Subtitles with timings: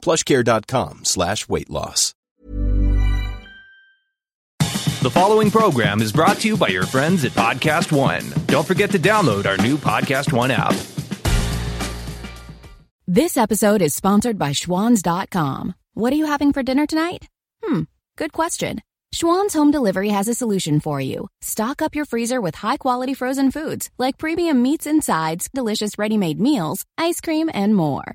[0.00, 2.14] plushcare.com slash weight loss.
[5.02, 8.22] The following program is brought to you by your friends at Podcast One.
[8.46, 10.74] Don't forget to download our new Podcast One app.
[13.06, 15.74] This episode is sponsored by Schwans.com.
[15.94, 17.26] What are you having for dinner tonight?
[17.62, 17.84] Hmm,
[18.16, 18.82] good question.
[19.14, 21.28] Schwan's Home Delivery has a solution for you.
[21.40, 25.98] Stock up your freezer with high quality frozen foods like premium meats and sides, delicious
[25.98, 28.14] ready made meals, ice cream, and more.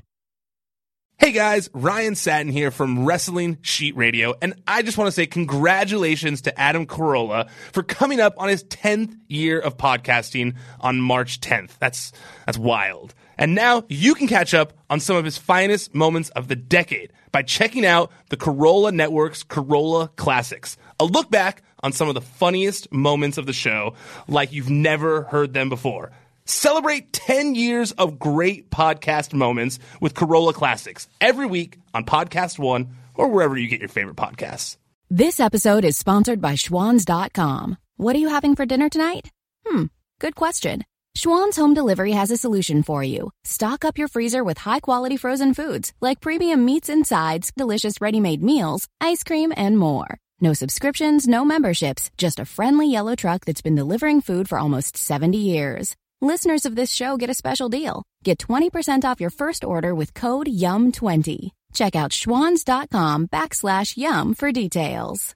[1.21, 5.27] Hey guys, Ryan Satin here from Wrestling Sheet Radio, and I just want to say
[5.27, 11.39] congratulations to Adam Carolla for coming up on his 10th year of podcasting on March
[11.39, 11.77] 10th.
[11.77, 12.11] That's
[12.47, 13.13] that's wild.
[13.37, 17.13] And now you can catch up on some of his finest moments of the decade
[17.31, 20.75] by checking out the Carolla Network's Carolla Classics.
[20.99, 23.93] A look back on some of the funniest moments of the show
[24.27, 26.11] like you've never heard them before.
[26.45, 32.95] Celebrate 10 years of great podcast moments with Carolla Classics every week on Podcast One
[33.15, 34.77] or wherever you get your favorite podcasts.
[35.09, 37.77] This episode is sponsored by Schwans.com.
[37.97, 39.29] What are you having for dinner tonight?
[39.65, 39.85] Hmm,
[40.19, 40.83] good question.
[41.17, 43.31] Schwan's Home Delivery has a solution for you.
[43.43, 47.99] Stock up your freezer with high quality frozen foods like premium meats and sides, delicious
[47.99, 50.17] ready made meals, ice cream, and more.
[50.39, 54.95] No subscriptions, no memberships, just a friendly yellow truck that's been delivering food for almost
[54.95, 55.95] 70 years.
[56.23, 58.03] Listeners of this show get a special deal.
[58.23, 61.49] Get 20% off your first order with code YUM20.
[61.73, 65.35] Check out schwans.com backslash YUM for details.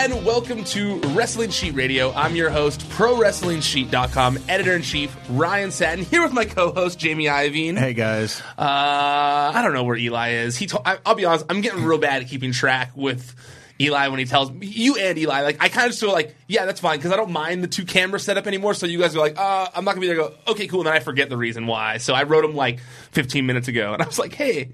[0.00, 2.10] And welcome to Wrestling Sheet Radio.
[2.12, 7.76] I'm your host, ProWrestlingSheet.com editor in chief Ryan Satin, here with my co-host Jamie Iovine.
[7.78, 8.40] Hey guys.
[8.58, 8.62] Uh,
[9.54, 10.56] I don't know where Eli is.
[10.56, 13.34] He, to- I, I'll be honest, I'm getting real bad at keeping track with
[13.78, 15.42] Eli when he tells me you and Eli.
[15.42, 17.68] Like, I kind of just feel like, yeah, that's fine because I don't mind the
[17.68, 18.72] two camera setup anymore.
[18.72, 20.16] So you guys are like, uh, I'm not gonna be there.
[20.16, 20.80] Go, okay, cool.
[20.80, 21.98] And then I forget the reason why.
[21.98, 22.80] So I wrote him like
[23.12, 24.70] 15 minutes ago, and I was like, hey,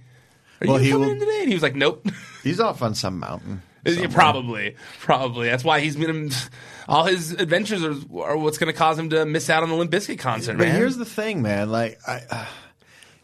[0.60, 1.38] are Well, you he coming will- in today?
[1.40, 2.06] And he was like, nope.
[2.44, 3.62] He's off on some mountain.
[3.86, 5.48] Yeah, probably, probably.
[5.48, 6.30] That's why he's been.
[6.88, 9.74] All his adventures are, are what's going to cause him to miss out on the
[9.74, 10.76] Limp Bizkit concert, But man.
[10.76, 11.70] here's the thing, man.
[11.70, 12.46] Like, I, uh,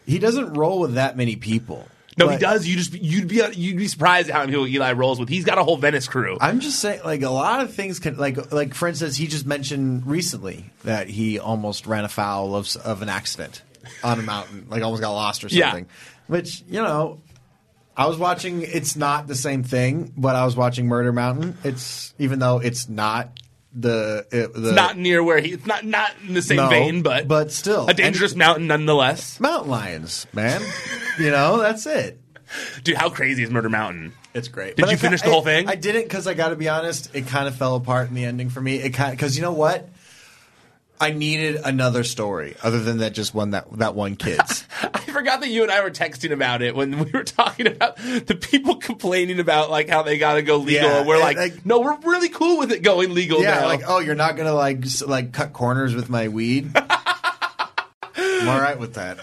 [0.07, 1.87] he doesn't roll with that many people.
[2.19, 2.67] no, Like, he does.
[2.67, 5.29] You just you'd be you'd be surprised at how many people Eli rolls with.
[5.29, 6.37] He's got a whole Venice crew.
[6.41, 9.47] I'm just saying, like a lot of things can, like, like for instance, he just
[9.47, 13.63] mentioned recently that he almost ran afoul of of an accident
[14.05, 15.71] on a mountain, like almost got lost or Yeah.
[15.71, 15.87] something.
[16.27, 17.21] Which you know,
[18.03, 18.63] I was watching.
[18.63, 21.57] It's not the same thing, but I was watching Murder Mountain.
[21.65, 23.39] It's even though it's not
[23.75, 25.53] the it, the It's not near where he.
[25.53, 28.67] It's not not in the same No, vein, but but still a dangerous And- mountain
[28.67, 29.41] nonetheless.
[29.41, 30.61] mountain lions, man.
[31.19, 32.19] you know, that's it.
[32.85, 34.13] Dude, how crazy is Murder Mountain?
[34.35, 34.77] It's great.
[34.77, 35.69] Did But you I finish the whole thing?
[35.69, 37.15] I, I didn't because I got to be honest.
[37.15, 38.77] It kind of fell apart in the ending for me.
[38.77, 39.89] It kind because you know what.
[41.03, 44.65] I needed another story other than that just one that that one kid's.
[44.83, 47.97] I forgot that you and I were texting about it when we were talking about
[47.97, 50.89] the people complaining about like how they got to go legal.
[50.89, 53.63] Yeah, and we're and, like, like- no, we're really cool with it going legal yeah,
[53.63, 53.67] now.
[53.67, 56.71] like oh, you're not gonna like like cut corners with my weed.
[58.15, 59.19] I'm all right with that.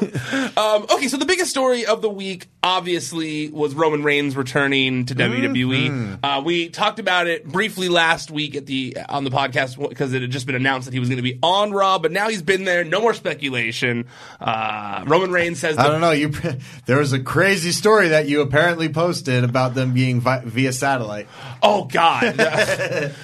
[0.56, 5.14] Um, okay, so the biggest story of the week, obviously, was Roman Reigns returning to
[5.14, 6.18] WWE.
[6.22, 10.22] Uh, we talked about it briefly last week at the on the podcast because it
[10.22, 12.42] had just been announced that he was going to be on Raw, but now he's
[12.42, 12.82] been there.
[12.82, 14.06] No more speculation.
[14.40, 16.10] Uh, Roman Reigns says, I don't know.
[16.10, 16.28] You
[16.86, 21.28] there was a crazy story that you apparently posted about them being vi- via satellite.
[21.62, 22.34] "Oh God."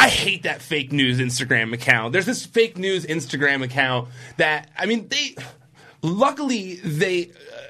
[0.00, 2.12] I hate that fake news Instagram account.
[2.12, 5.34] There's this fake news Instagram account that I mean they
[6.02, 7.26] luckily they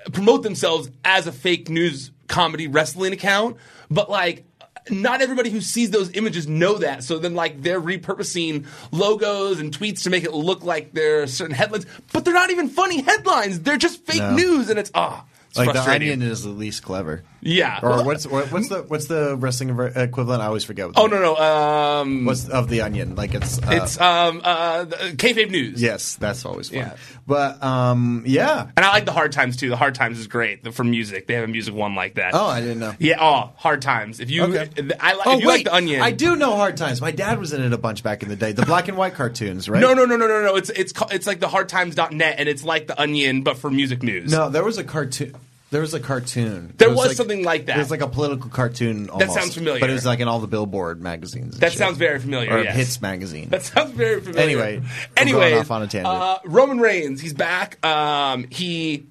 [0.07, 3.57] uh, promote themselves as a fake news comedy wrestling account,
[3.91, 4.45] but like
[4.91, 7.05] not everybody who sees those images know that.
[7.05, 11.27] So then like they're repurposing logos and tweets to make it look like there are
[11.27, 13.61] certain headlines, but they're not even funny headlines.
[13.61, 14.35] They're just fake No.
[14.35, 17.23] news and it's ah, it's Like the onion is the least clever.
[17.41, 17.79] Yeah.
[17.83, 20.43] Or Well- what's what, what's the what's the wrestling equivalent?
[20.43, 20.89] I always forget.
[20.89, 23.15] What Oh no no um What's of the onion?
[23.15, 24.85] Like it's uh, it's um uh
[25.17, 25.81] kayfabe news.
[25.81, 26.79] yes, that's always fun.
[26.79, 26.97] Yeah.
[27.27, 28.71] But um, yeah.
[28.77, 29.69] And I like the Hard Times too.
[29.69, 31.27] The Hard Times is great the- for music.
[31.27, 32.35] They have a music one like that.
[32.35, 32.95] Oh, I didn't know.
[32.99, 34.19] Yeah, oh, Hard Times.
[34.21, 34.69] If you, Okay.
[34.99, 35.27] I like.
[35.27, 36.01] Oh if you wait, like the Onion.
[36.03, 37.01] I do know Hard Times.
[37.01, 38.53] My dad was in it a bunch back in the day.
[38.53, 39.81] The black and white cartoons, right?
[39.81, 40.57] No, no, no, no, no, no.
[40.57, 44.33] It's it's it's like the hardtimes.net, and it's like the Onion, but for music news.
[44.33, 45.35] No, there was a cartoon.
[45.71, 46.73] There was a cartoon.
[46.79, 47.77] There It was like- something like that.
[47.77, 49.11] It was like a political cartoon.
[49.11, 49.81] Almost, sounds familiar.
[49.81, 51.59] But it was like in all the Billboard magazines.
[51.59, 51.79] That shit.
[51.79, 52.75] sounds very familiar, Or yes.
[52.75, 53.51] Hits magazine.
[53.51, 54.43] That sounds very familiar.
[54.43, 54.83] Anyway,
[55.17, 56.07] anyway, off on a tangent.
[56.07, 57.85] Uh, Roman Reigns, he's back.
[57.85, 59.09] Um, he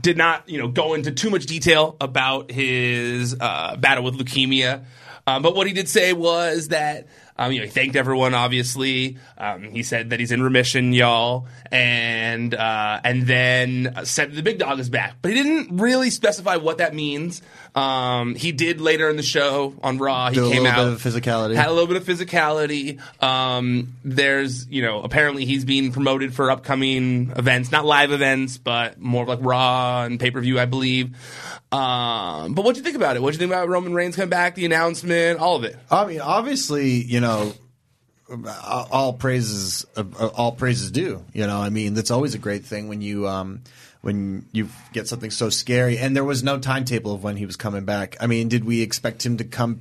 [0.00, 4.84] did not, you know, go into too much detail about his uh, battle with leukemia,
[5.26, 7.06] um, but what he did say was that.
[7.36, 8.32] Um, you know, he thanked everyone.
[8.34, 14.42] Obviously, um, he said that he's in remission, y'all, and uh, and then said the
[14.42, 15.16] big dog is back.
[15.20, 17.42] But he didn't really specify what that means.
[17.74, 20.28] Um, he did later in the show on Raw.
[20.28, 21.56] He Did a came little out bit of physicality.
[21.56, 23.00] had a little bit of physicality.
[23.20, 29.00] Um, there's, you know, apparently he's being promoted for upcoming events, not live events, but
[29.00, 31.16] more like Raw and pay per view, I believe.
[31.72, 33.22] Um, but what do you think about it?
[33.22, 35.76] What do you think about Roman Reigns coming back, the announcement, all of it?
[35.90, 37.54] I mean, obviously, you know,
[38.92, 39.84] all praises,
[40.36, 41.24] all praises due.
[41.32, 43.62] You know, I mean, that's always a great thing when you um,
[44.04, 45.96] when you get something so scary.
[45.96, 48.16] And there was no timetable of when he was coming back.
[48.20, 49.80] I mean, did we expect him to come?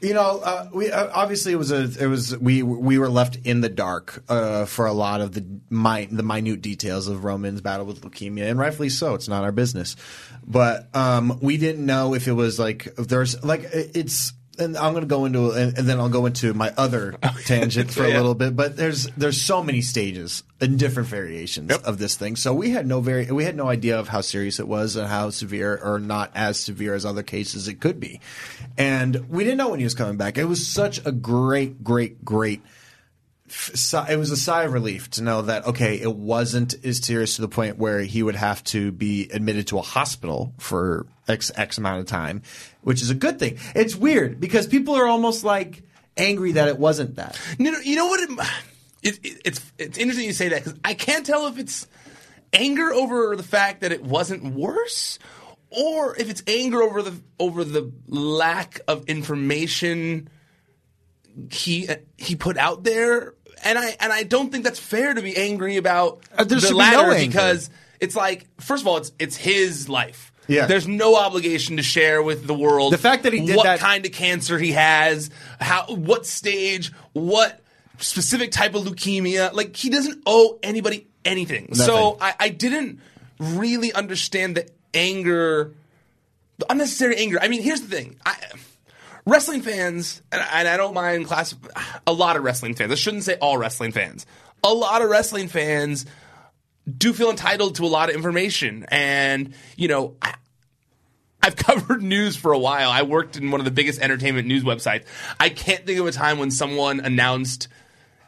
[0.00, 3.36] You know, uh, we uh, obviously it was a it was we we were left
[3.44, 5.40] in the dark uh, for a lot of the
[5.70, 9.14] the minute details of Roman's battle with leukemia, and rightfully so.
[9.14, 9.94] It's not our business,
[10.46, 14.32] but um, we didn't know if it was like if there's like it's.
[14.58, 17.12] And I'm going to go into and, and then I'll go into my other
[17.46, 18.16] tangent for a Yeah.
[18.16, 18.56] little bit.
[18.56, 22.34] But there's there's so many stages and different variations of this thing.
[22.36, 25.06] So we had no very we had no idea of how serious it was and
[25.08, 28.20] how severe or not as severe as other cases it could be.
[28.76, 30.38] And we didn't know when he was coming back.
[30.38, 32.62] It was such a great, great, great.
[33.48, 37.42] It was a sigh of relief to know that okay, it wasn't as serious to
[37.42, 41.78] the point where he would have to be admitted to a hospital for x x
[41.78, 42.42] amount of time,
[42.82, 43.58] which is a good thing.
[43.74, 45.82] It's weird because people are almost like
[46.16, 47.40] angry that it wasn't that.
[47.58, 48.30] You know, you know what?
[49.02, 51.86] It, it, it's it's interesting you say that because I can't tell if it's
[52.52, 55.18] anger over the fact that it wasn't worse,
[55.70, 60.28] or if it's anger over the over the lack of information
[61.50, 63.34] he he put out there.
[63.64, 66.70] And I and I don't think that's fair to be angry about Uh, the should
[66.70, 70.32] be latter no because it's like first of all it's it's his life.
[70.46, 70.64] Yeah.
[70.66, 73.80] There's no obligation to share with the world The fact that he did what that-
[73.80, 77.60] kind of cancer he has, how what stage, what
[77.98, 79.52] specific type of leukemia.
[79.52, 81.74] Like he doesn't owe anybody anything.
[81.74, 83.00] So I, I didn't
[83.38, 85.74] really understand the anger
[86.58, 87.38] the unnecessary anger.
[87.40, 88.16] I mean, here's the thing.
[88.26, 88.36] I,
[89.28, 91.54] wrestling fans, and I, and I don't mind class.
[92.06, 92.92] A lot of wrestling fans.
[92.92, 94.26] I shouldn't say all wrestling fans.
[94.64, 96.06] A lot of wrestling fans
[96.86, 100.16] do feel entitled to a lot of information, and you know.
[100.22, 100.34] I,
[101.40, 102.90] I've covered news for a while.
[102.90, 105.04] I worked in one of the biggest entertainment news websites.
[105.38, 107.68] I can't think of a time when someone announced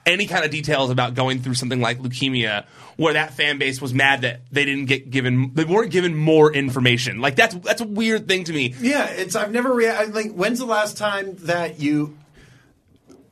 [0.06, 2.66] any kind of details about going through something like leukemia
[2.96, 6.52] where that fan base was mad that they didn't get given they weren't given more
[6.52, 7.20] information.
[7.20, 8.74] Like that's that's a weird thing to me.
[8.80, 12.18] Yeah, it's I've never rea- like when's the last time that you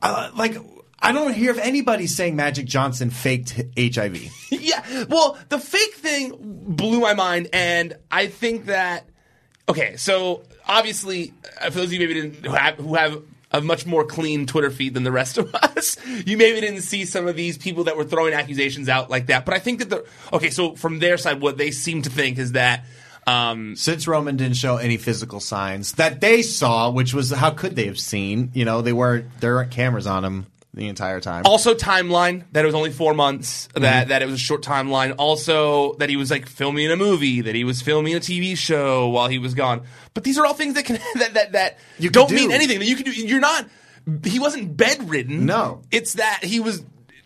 [0.01, 0.57] uh, like
[1.01, 4.29] I don't hear of anybody saying Magic Johnson faked HIV.
[4.51, 9.05] yeah, well, the fake thing blew my mind and I think that
[9.67, 13.21] okay, so obviously uh, for those of you maybe didn't who have, who have
[13.51, 15.97] a much more clean Twitter feed than the rest of us.
[16.25, 19.45] You maybe didn't see some of these people that were throwing accusations out like that.
[19.45, 22.37] But I think that the okay, so from their side, what they seem to think
[22.37, 22.85] is that
[23.27, 27.75] um, since Roman didn't show any physical signs that they saw, which was how could
[27.75, 28.51] they have seen?
[28.53, 31.43] You know, they weren't there weren't cameras on him the entire time.
[31.45, 33.67] Also, timeline that it was only four months.
[33.69, 33.81] Mm-hmm.
[33.81, 35.15] That that it was a short timeline.
[35.17, 37.41] Also, that he was like filming a movie.
[37.41, 39.83] That he was filming a TV show while he was gone.
[40.13, 42.35] But these are all things that can that that that you don't do.
[42.35, 42.79] mean anything.
[42.79, 43.11] That you can do.
[43.11, 43.67] You're not.
[44.23, 45.45] He wasn't bedridden.
[45.45, 46.83] No, it's that he was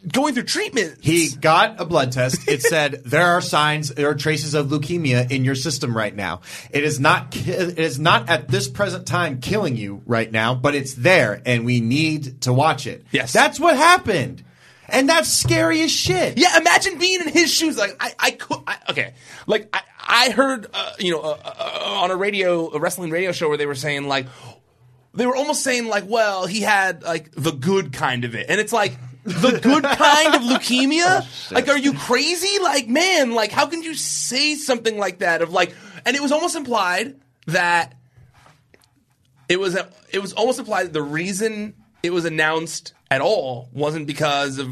[0.07, 0.97] going through treatment.
[1.01, 2.47] He got a blood test.
[2.47, 6.41] It said there are signs, there are traces of leukemia in your system right now.
[6.71, 10.75] It is not, it is not at this present time killing you right now, but
[10.75, 13.05] it's there, and we need to watch it.
[13.11, 14.43] Yes, that's what happened.
[14.89, 16.37] And that's scary as shit.
[16.37, 17.77] Yeah, imagine being in his shoes.
[17.77, 18.59] Like I, I could.
[18.67, 19.13] I, okay,
[19.47, 23.31] like I, I heard, uh, you know, uh, uh, on a radio, a wrestling radio
[23.31, 24.27] show where they were saying like,
[25.13, 28.59] they were almost saying like, well, he had like the good kind of it, and
[28.59, 28.93] it's like
[29.23, 31.21] the good kind of leukemia?
[31.21, 32.59] Oh, like, are you crazy?
[32.61, 35.41] Like, man, like, how can you say something like that?
[35.41, 35.75] Of like,
[36.05, 37.15] and it was almost implied
[37.47, 37.95] that
[39.49, 43.69] it was a, it was almost implied that the reason it was announced at all
[43.71, 44.69] wasn't because of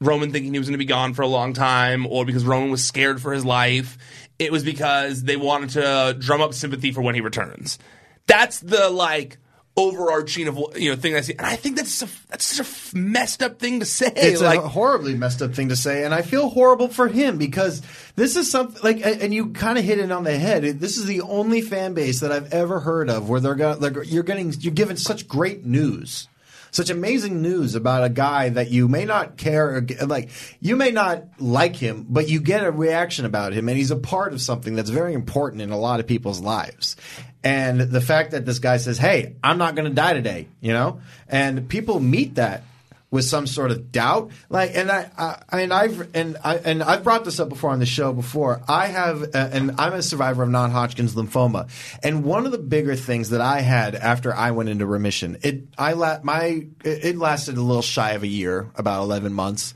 [0.00, 2.70] Roman thinking he was going to be gone for a long time or because Roman
[2.70, 3.98] was scared for his life.
[4.38, 7.78] It was because they wanted to drum up sympathy for when he returns.
[8.26, 9.36] That's the like
[9.80, 12.96] overarching of you know thing I see, and I think that's a, that's such a
[12.96, 14.12] messed up thing to say.
[14.14, 17.38] It's like, a horribly messed up thing to say, and I feel horrible for him
[17.38, 17.82] because
[18.16, 20.62] this is something like, and you kind of hit it on the head.
[20.80, 24.02] This is the only fan base that I've ever heard of where they're, gonna, they're
[24.02, 26.28] you're getting you're given such great news
[26.70, 30.90] such amazing news about a guy that you may not care or like you may
[30.90, 34.40] not like him but you get a reaction about him and he's a part of
[34.40, 36.96] something that's very important in a lot of people's lives.
[37.42, 40.72] And the fact that this guy says hey i'm not going to die today you
[40.72, 41.00] know?
[41.28, 42.64] And people meet that
[43.10, 44.30] with some sort of doubt.
[44.48, 47.78] Like, and I, I and I've and I and I've brought this up before on
[47.78, 48.62] the show before.
[48.68, 51.68] I have, uh, and I'm a survivor of non-Hodgkin's lymphoma.
[52.02, 55.64] And one of the bigger things that I had after I went into remission, it
[55.76, 59.74] I la- my it lasted a little shy of a year, about 11 months.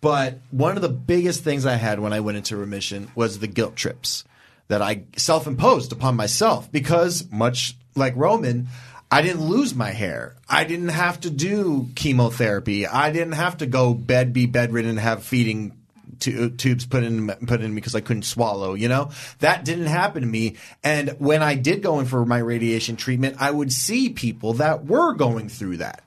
[0.00, 3.46] But one of the biggest things I had when I went into remission was the
[3.46, 4.24] guilt trips
[4.66, 8.68] that I self-imposed upon myself because much like Roman.
[9.12, 10.36] I didn't lose my hair.
[10.48, 12.86] I didn't have to do chemotherapy.
[12.86, 15.76] I didn't have to go bed, be bedridden, and have feeding
[16.18, 18.74] t- tubes put in put in because I couldn't swallow.
[18.74, 20.56] You know that didn't happen to me.
[20.82, 24.86] And when I did go in for my radiation treatment, I would see people that
[24.86, 26.02] were going through that.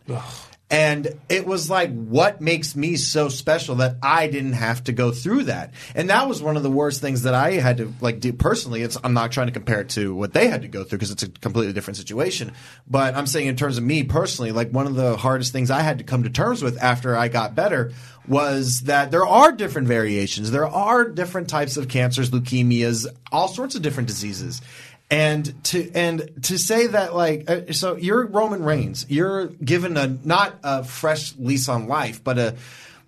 [0.70, 5.12] And it was like, what makes me so special that I didn't have to go
[5.12, 5.74] through that?
[5.94, 8.82] And that was one of the worst things that I had to like do personally.
[8.82, 11.12] It's, I'm not trying to compare it to what they had to go through because
[11.12, 12.52] it's a completely different situation.
[12.88, 15.82] But I'm saying in terms of me personally, like one of the hardest things I
[15.82, 17.92] had to come to terms with after I got better
[18.28, 20.50] was that there are different variations.
[20.50, 24.62] There are different types of cancers, leukemias, all sorts of different diseases
[25.10, 30.08] and to and to say that like uh, so you're Roman Reigns, you're given a
[30.08, 32.56] not a fresh lease on life, but a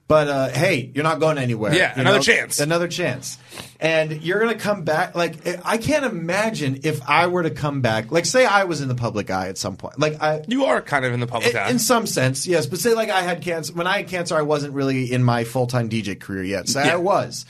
[0.08, 1.74] but uh, hey, you're not going anywhere.
[1.74, 2.24] Yeah, another know?
[2.24, 3.38] chance, another chance,
[3.80, 5.16] and you're gonna come back.
[5.16, 5.36] Like
[5.66, 8.10] I can't imagine if I were to come back.
[8.10, 10.00] Like say I was in the public eye at some point.
[10.00, 12.68] Like I, you are kind of in the public in, eye in some sense, yes.
[12.68, 15.44] But say like I had cancer when I had cancer, I wasn't really in my
[15.44, 16.70] full time DJ career yet.
[16.70, 16.94] So yeah.
[16.94, 17.46] I was.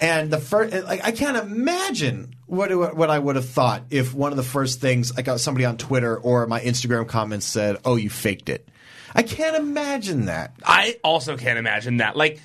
[0.00, 4.32] And the first, like, I can't imagine what what I would have thought if one
[4.32, 7.78] of the first things I got uh, somebody on Twitter or my Instagram comments said,
[7.84, 8.68] "Oh, you faked it."
[9.14, 10.54] I can't imagine that.
[10.64, 12.16] I also can't imagine that.
[12.16, 12.40] Like,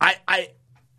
[0.00, 0.48] I I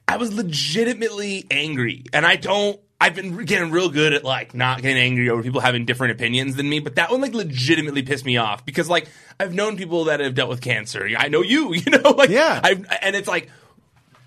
[0.07, 2.79] I was legitimately angry, and I don't.
[3.00, 6.55] I've been getting real good at like not getting angry over people having different opinions
[6.55, 9.07] than me, but that one like legitimately pissed me off because like
[9.39, 11.07] I've known people that have dealt with cancer.
[11.17, 13.50] I know you, you know, like yeah, I've, and it's like,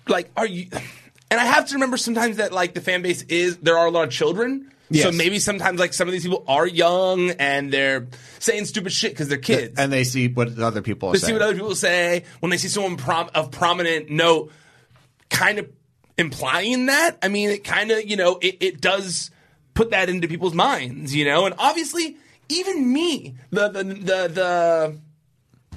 [0.07, 0.69] like, are you?
[1.29, 3.91] And I have to remember sometimes that like the fan base is there are a
[3.91, 4.71] lot of children.
[4.93, 8.07] So maybe sometimes like some of these people are young and they're
[8.39, 9.77] saying stupid shit because they're kids.
[9.77, 12.69] and they see what other people They see what other people say when they see
[12.69, 14.49] someone prom- of prominent note,
[15.29, 15.69] kind of
[16.17, 17.17] implying that.
[17.21, 19.29] I mean, it kind of you know it, it does
[19.73, 21.45] put that into people's minds, you know.
[21.45, 22.15] And obviously,
[22.47, 24.97] even me, the the the the,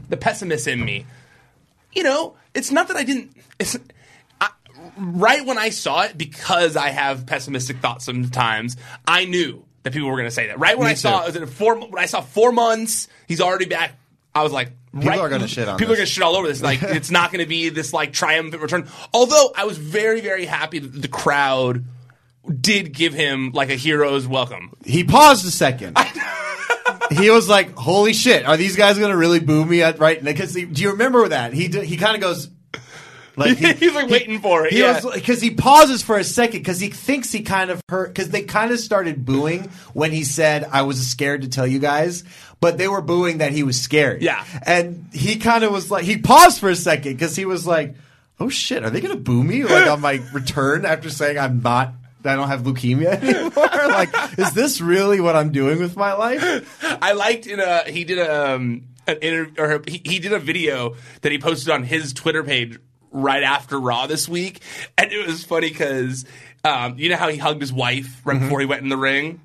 [0.08, 1.04] the pessimist in me,
[1.92, 3.36] you know, it's not that I didn't.
[5.00, 8.76] Right when I saw it, because I have pessimistic thoughts sometimes,
[9.06, 10.58] I knew that people were going to say that.
[10.58, 11.36] Right when Me I saw too.
[11.36, 13.94] it, was four, when I saw four months, he's already back.
[14.34, 16.34] I was like, People right, are gonna shit on People are going to shit all
[16.34, 16.60] over this.
[16.60, 18.88] Like, it's not going to be this like triumphant return.
[19.14, 21.84] Although I was very, very happy that the crowd
[22.60, 24.72] did give him like a hero's welcome.
[24.84, 25.96] He paused a second.
[27.12, 28.44] he was like, "Holy shit!
[28.46, 31.52] Are these guys going to really boo me at right?" Because do you remember that
[31.52, 32.48] he d- he kind of goes.
[33.40, 34.72] Like he, He's like waiting for it.
[34.72, 35.00] He yeah.
[35.02, 38.28] was because he pauses for a second because he thinks he kind of hurt because
[38.28, 42.22] they kind of started booing when he said, "I was scared to tell you guys,"
[42.60, 44.20] but they were booing that he was scared.
[44.20, 44.44] Yeah.
[44.66, 47.94] and he kind of was like he paused for a second because he was like,
[48.38, 51.62] "Oh shit, are they going to boo me like on my return after saying I'm
[51.62, 53.88] not?" I don't have leukemia anymore.
[53.88, 56.78] like, is this really what I'm doing with my life?
[56.84, 60.38] I liked in a he did a um, an inter- or he, he did a
[60.38, 62.78] video that he posted on his Twitter page
[63.10, 64.60] right after Raw this week,
[64.96, 66.24] and it was funny because
[66.64, 69.40] um, you know how he hugged his wife right before he went in the ring.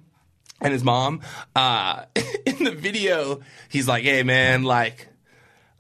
[0.62, 1.22] And his mom,
[1.54, 2.06] uh,
[2.46, 5.10] in the video, he's like, "Hey, man, like,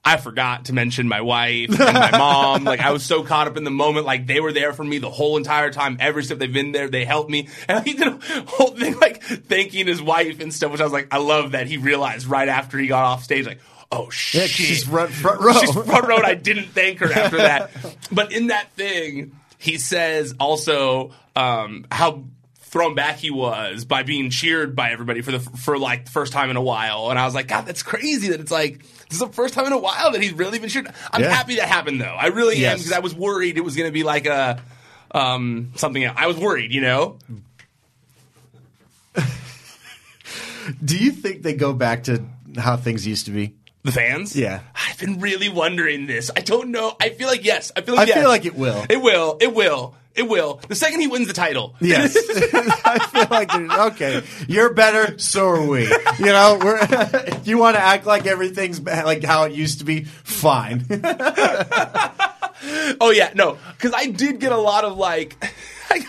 [0.07, 2.63] I forgot to mention my wife and my mom.
[2.63, 4.05] Like I was so caught up in the moment.
[4.05, 5.97] Like they were there for me the whole entire time.
[5.99, 7.49] Every step they've been there, they helped me.
[7.67, 10.93] And he did a whole thing like thanking his wife and stuff, which I was
[10.93, 13.59] like, I love that he realized right after he got off stage, like,
[13.91, 15.53] oh shit, Yeah, she's front, front row.
[15.53, 16.17] She's front row.
[16.17, 17.71] I didn't thank her after that.
[18.11, 22.23] But in that thing, he says also um, how
[22.59, 26.33] thrown back he was by being cheered by everybody for the for like the first
[26.33, 27.09] time in a while.
[27.09, 29.65] And I was like, God, that's crazy that it's like this is the first time
[29.65, 30.87] in a while that he's really been cheered.
[31.11, 31.29] I'm Yeah.
[31.33, 32.05] happy that happened though.
[32.05, 34.61] I really am because I was worried it was going to be like a
[35.11, 36.17] um, something else.
[36.19, 37.17] I was worried, you know.
[40.83, 42.23] Do you think they go back to
[42.57, 43.53] how things used to be?
[43.85, 44.35] The fans?
[44.35, 44.61] Yeah.
[44.73, 46.31] I've been really wondering this.
[46.35, 46.95] I don't know.
[46.99, 47.71] I feel like yes.
[47.75, 48.83] I feel like I feel like it will.
[48.89, 49.37] It will.
[49.39, 49.93] It will.
[50.15, 50.59] It will.
[50.67, 51.75] The second he wins the title.
[51.79, 52.15] Yes,
[52.85, 53.53] I feel like
[53.93, 54.23] okay.
[54.47, 55.83] You're better, so are we.
[55.83, 56.79] You know, we're,
[57.43, 60.05] you want to act like everything's like how it used to be.
[60.05, 60.85] Fine.
[62.99, 65.35] Oh yeah, no, because I did get a lot of like,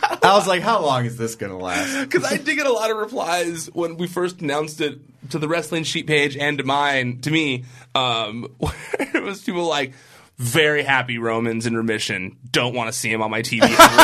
[0.02, 2.04] I I was like, how long is this going to last?
[2.10, 4.98] because I did get a lot of replies when we first announced it
[5.30, 7.64] to the wrestling sheet page and to mine to me.
[7.94, 9.92] Um, where it was people like.
[10.38, 12.36] Very happy Romans in remission.
[12.52, 14.02] Don't want to see him on my TV ever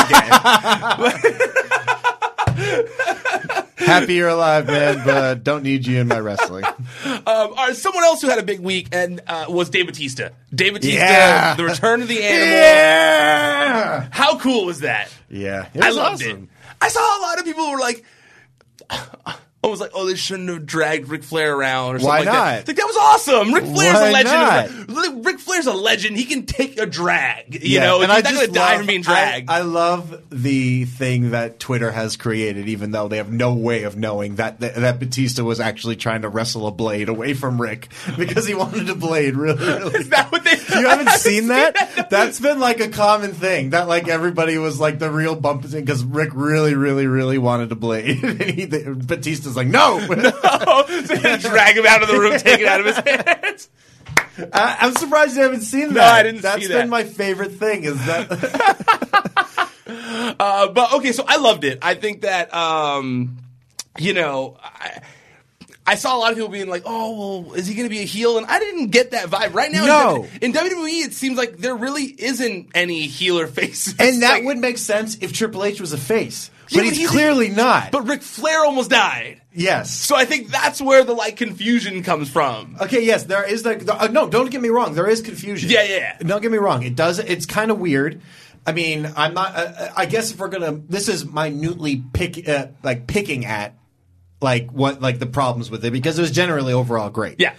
[3.05, 3.19] again.
[3.85, 6.63] Happy you're alive, man, but don't need you in my wrestling.
[6.65, 10.29] Um, all right, someone else who had a big week and uh, was Dave Batista.
[10.53, 11.55] Dave Batista, Yeah.
[11.55, 12.47] the return of the animal.
[12.47, 15.09] Yeah, How cool was that?
[15.29, 15.67] yeah.
[15.73, 16.43] It I loved awesome.
[16.43, 16.49] it.
[16.81, 18.03] I saw a lot of people were like,
[19.63, 22.25] I was like, oh, they shouldn't have dragged Ric Flair around or something Why like
[22.25, 22.33] that.
[22.59, 22.67] not?
[22.67, 23.53] Like that was awesome.
[23.53, 24.87] Ric Flair's Why a legend.
[24.89, 25.25] not?
[25.25, 26.17] Ric Flair's a legend.
[26.17, 27.55] He can take a drag.
[27.63, 29.49] You Yeah, know, and he's I not going to die love- from being dragged.
[29.49, 33.83] I, I love the thing that Twitter has created, even though they have no way
[33.83, 37.61] of knowing that that, that Batista was actually trying to wrestle a blade away from
[37.61, 39.35] Rick because he wanted a blade.
[39.35, 39.95] Really, really.
[39.99, 40.51] Is that what they?
[40.51, 42.07] You haven't seen that?
[42.09, 46.03] That's been like a common thing that like everybody was like the real bump because
[46.03, 48.93] Rick really, really, really wanted a blade, and he, the,
[49.53, 49.99] Batista's like, no.
[50.07, 51.05] no.
[51.39, 53.69] so drag him out of the room, take it out of his hands.
[54.51, 55.93] I, I'm surprised you haven't seen that.
[55.93, 56.89] No, I didn't That's see been that.
[56.89, 57.83] my favorite thing.
[57.83, 59.69] Is that
[60.39, 61.79] Uh, but okay, so I loved it.
[61.81, 63.37] I think that um,
[63.97, 65.01] you know, I,
[65.85, 67.99] I saw a lot of people being like, "Oh, well, is he going to be
[68.01, 69.53] a heel?" And I didn't get that vibe.
[69.53, 70.27] Right now, No.
[70.41, 74.35] in, WWE, in WWE, it seems like there really isn't any healer faces, and that
[74.35, 77.91] Like- would make sense if Triple H was a face, Yeah, but he's, clearly not.
[77.91, 79.91] But Ric Flair almost died, yes.
[79.91, 82.77] so I think that's where the like confusion comes from.
[82.81, 84.29] Okay, yes, there is like the uh, no.
[84.29, 84.95] Don't get me wrong.
[84.95, 85.69] There is confusion.
[85.69, 86.17] Yeah, yeah, yeah.
[86.19, 86.83] Don't get me wrong.
[86.83, 87.19] It does.
[87.19, 88.21] It's kind of weird.
[88.65, 89.55] I mean, I'm not.
[89.55, 93.75] Uh, I guess if we're gonna, this is minutely pick, uh, like picking at,
[94.41, 97.39] like what, like the problems with it because it was generally overall great.
[97.39, 97.55] Yeah.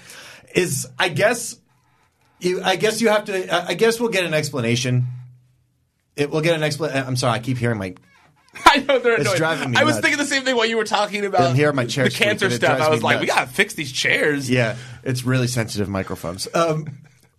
[0.55, 1.59] Is I guess,
[2.41, 2.63] you.
[2.63, 3.49] I guess you have to.
[3.55, 5.07] uh, I guess we'll get an explanation.
[6.17, 7.07] It, we'll get an explanation.
[7.07, 7.35] I'm sorry.
[7.35, 7.95] I keep hearing my.
[8.67, 9.37] I know they're It's annoying.
[9.39, 10.03] driving me I was nuts.
[10.07, 12.47] thinking the same thing while you were talking about I'm hearing my chair the cancer
[12.47, 12.77] and it stuff.
[12.77, 13.39] drives I me was like, we nuts.
[13.39, 14.49] gotta fix these chairs.
[14.51, 16.47] Yeah, it's really sensitive microphones.
[16.55, 16.87] Um,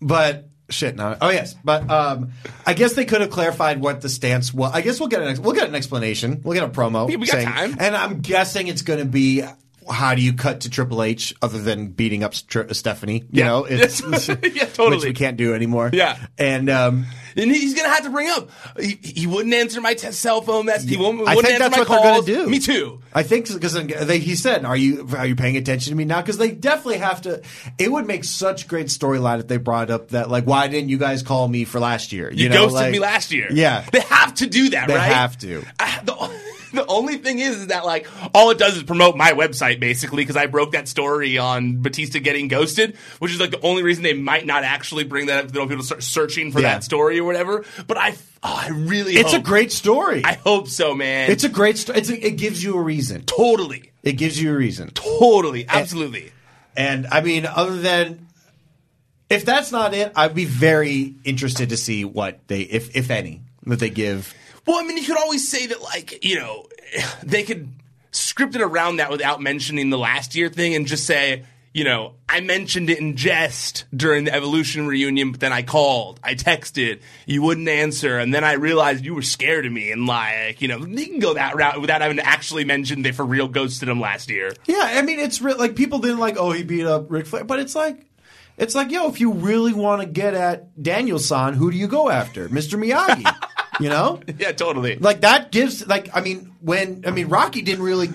[0.02, 0.96] but Shit.
[0.96, 1.16] No.
[1.22, 2.32] Oh yes, but um,
[2.66, 4.72] I guess they could have clarified what the stance was.
[4.74, 6.42] I guess we'll get an ex- we'll get an explanation.
[6.44, 7.08] We'll get a promo.
[7.08, 7.76] Yeah, we got saying, time.
[7.80, 9.44] And I'm guessing it's going to be.
[9.88, 13.26] How do you cut to Triple H other than beating up Str- Stephanie?
[13.30, 13.46] You Yeah.
[13.46, 14.96] know, it's, Yeah, totally.
[14.98, 15.92] which we can't do anymore.
[15.94, 16.18] Yeah.
[16.40, 17.06] and um,
[17.38, 18.50] And he's gonna have to bring up.
[18.80, 20.90] He, he wouldn't answer my te- cell phone message.
[20.90, 22.26] He won't, I wouldn't think answer that's my what they're calls.
[22.26, 22.50] going to do.
[22.50, 23.02] Me too.
[23.14, 26.38] I think because he said, "Are you are you paying attention to me now?" Because
[26.38, 27.42] they definitely have to.
[27.78, 30.98] It would make such great storyline if they brought up that like, why didn't you
[30.98, 32.32] guys call me for last year?
[32.32, 33.48] You, know, ghosted like- me last year.
[33.52, 35.12] Yeah, they have to do that, They right?
[35.12, 35.64] have to.
[35.80, 36.14] Ah, the,
[36.74, 40.24] the only thing is, is that like all it does is promote my website basically
[40.24, 44.04] because I broke that story on Batista getting ghosted, which is like the only reason
[44.04, 45.52] they might not actually bring that up.
[45.52, 46.74] They don't people start searching for Yeah.
[46.74, 47.66] that story or whatever.
[47.88, 50.24] But I, oh, I really, It's a great story.
[50.24, 51.30] I hope so, man.
[51.30, 52.00] It's a great story.
[52.00, 53.24] It's a, it gives you a reason.
[53.26, 54.90] totally, It gives you a reason.
[54.92, 56.32] totally, absolutely.
[56.78, 58.28] And I mean, other than
[59.30, 63.42] if that's not it, I'd be very interested to see what they, if if any,
[63.66, 64.34] that they give.
[64.68, 66.68] Well, I mean, you could always say that, like, you know,
[67.24, 67.70] they could
[68.12, 71.44] script it around that without mentioning the last year thing and just say,
[71.76, 76.22] you know, I mentioned it in jest during the Evolution reunion, but then I called,
[76.24, 80.08] I texted, you wouldn't answer, and then I realized you were scared of me, and
[80.08, 83.26] like, you know, they can go that route without having to actually mention they for
[83.26, 84.54] real ghosted him last year.
[84.66, 85.58] Yeah, I mean, it's real.
[85.58, 88.08] Like people didn't like, oh, he beat up Ric Flair, but it's like.
[88.58, 91.88] It's like, yo, if you really want to get at Daniel San, who do you
[91.88, 92.48] go after?
[92.48, 92.82] Mr.
[92.82, 93.30] Miyagi.
[93.82, 94.22] you know?
[94.40, 94.96] Yeah, totally.
[94.96, 98.12] Like that gives like I mean when I mean Rocky didn't really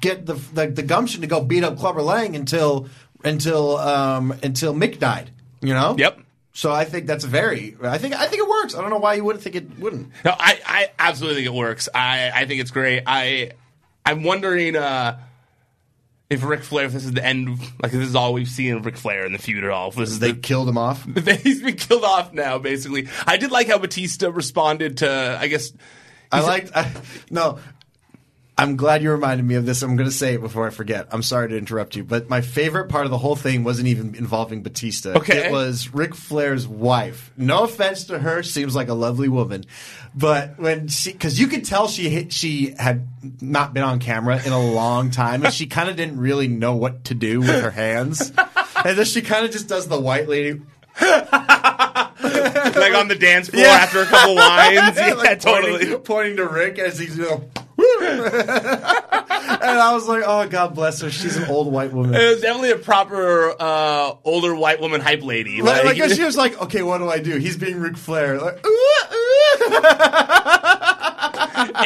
[0.00, 2.88] get the the, the gumption to go beat up Clubber Lang until
[3.24, 5.30] until um until Mick died.
[5.60, 5.96] You know?
[5.98, 6.20] Yep.
[6.52, 8.74] So I think that's very I think I think it works.
[8.74, 10.10] I don't know why you wouldn't think it wouldn't.
[10.24, 11.88] No, I, I absolutely think it works.
[11.94, 13.04] I, I think it's great.
[13.06, 13.52] I
[14.04, 15.18] I'm wondering uh,
[16.30, 18.74] if Ric Flair, if this is the end, like if this is all we've seen
[18.74, 19.90] of Ric Flair in the feud at all.
[19.90, 21.04] If this is They the, killed him off.
[21.42, 23.08] he's been killed off now, basically.
[23.26, 25.72] I did like how Batista responded to, I guess.
[26.30, 26.90] I liked I,
[27.30, 27.58] no.
[28.58, 29.82] I'm glad you reminded me of this.
[29.82, 31.06] I'm going to say it before I forget.
[31.12, 34.16] I'm sorry to interrupt you, but my favorite part of the whole thing wasn't even
[34.16, 35.10] involving Batista.
[35.12, 35.46] Okay.
[35.46, 37.30] It was Ric Flair's wife.
[37.36, 39.64] No offense to her, seems like a lovely woman,
[40.14, 43.06] but when she, because you could tell she hit, she had
[43.40, 46.74] not been on camera in a long time, and she kind of didn't really know
[46.74, 48.32] what to do with her hands,
[48.84, 50.60] and then she kind of just does the white lady.
[51.00, 53.70] like on the dance floor Yeah.
[53.70, 54.96] after a couple wines.
[54.96, 55.78] Yeah, Like totally.
[55.78, 57.44] Pointing, pointing to Rick as he's, you know,
[58.00, 61.10] and I was like, oh, God bless her.
[61.10, 62.14] She's an old white woman.
[62.14, 65.62] It was definitely a proper uh, older white woman hype lady.
[65.62, 67.36] Like, Like, like, she was like, okay, what do I do?
[67.38, 68.38] He's being Ric Flair.
[68.40, 68.56] Like,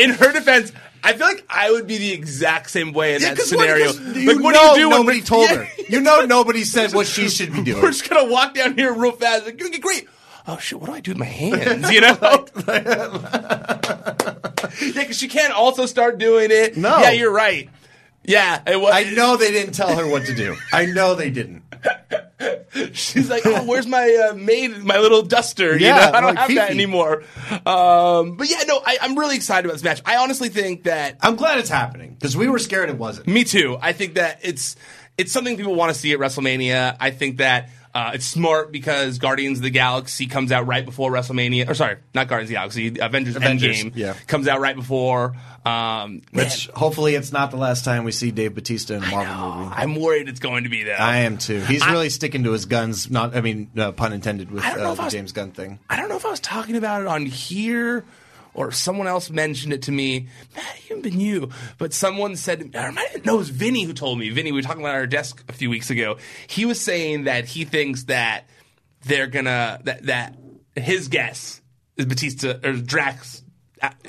[0.01, 0.73] in her defense,
[1.05, 3.87] I feel like I would be the exact same way in Yeah, scenario.
[3.87, 4.21] what- scenario.
[4.21, 5.57] you like, what do you do when nobody Ric- told Yeah.
[5.65, 5.69] her.
[5.89, 7.83] You know nobody said what she should be doing.
[7.83, 9.45] We're just gonna walk down here real fast.
[9.47, 10.09] Like, great.
[10.47, 10.81] Oh shit!
[10.81, 11.91] What do I do with my hands?
[11.91, 12.19] You know?
[13.43, 16.77] yeah, because she can't also start doing it.
[16.77, 16.99] No.
[16.99, 17.69] Yeah, you're right.
[18.25, 18.93] Yeah, it was.
[18.95, 20.57] I know they didn't tell her what to do.
[20.73, 21.63] I know they didn't.
[22.95, 25.77] She's like, oh, where's my uh, maid, my little duster?
[25.77, 27.25] You Yeah, know, I don't like have that anymore.
[27.67, 30.01] Um, but yeah, no, I, I'm really excited about this match.
[30.07, 33.27] I honestly think that I'm glad it's happening because we were scared it wasn't.
[33.27, 33.77] Me too.
[33.81, 34.77] I think that it's
[35.19, 36.97] it's something people want to see at WrestleMania.
[37.01, 41.11] I think that uh, it's smart because Guardians of the Galaxy comes out right before
[41.11, 41.69] WrestleMania.
[41.69, 42.87] Or sorry, not Guardians of the Galaxy.
[43.01, 44.15] Avengers, Avengers, Endgame yeah.
[44.27, 45.37] comes out right before.
[45.65, 49.55] Um, Which hopefully it's not the last time we see Dave Batista in a Marvel
[49.65, 49.75] movie.
[49.77, 51.01] I'm worried it's going to be that.
[51.01, 51.61] I am too.
[51.61, 53.11] He's I- really sticking to his guns.
[53.11, 55.53] Not, I mean, no, pun intended with I don't know uh, the was- James Gunn
[55.53, 55.79] thing.
[55.89, 58.05] I don't know if I was talking about it on here
[58.55, 60.29] or someone else mentioned it to me.
[60.55, 61.51] Matt, it even been you.
[61.79, 64.31] But someone said, I might no, it was Vinny who told me.
[64.31, 66.19] Vinny, we were talking about our desk a few weeks ago.
[66.47, 68.47] He was saying that he thinks that
[69.05, 70.37] they're gonna, that, that
[70.77, 71.61] his guess
[71.97, 73.43] is Batista, or Drax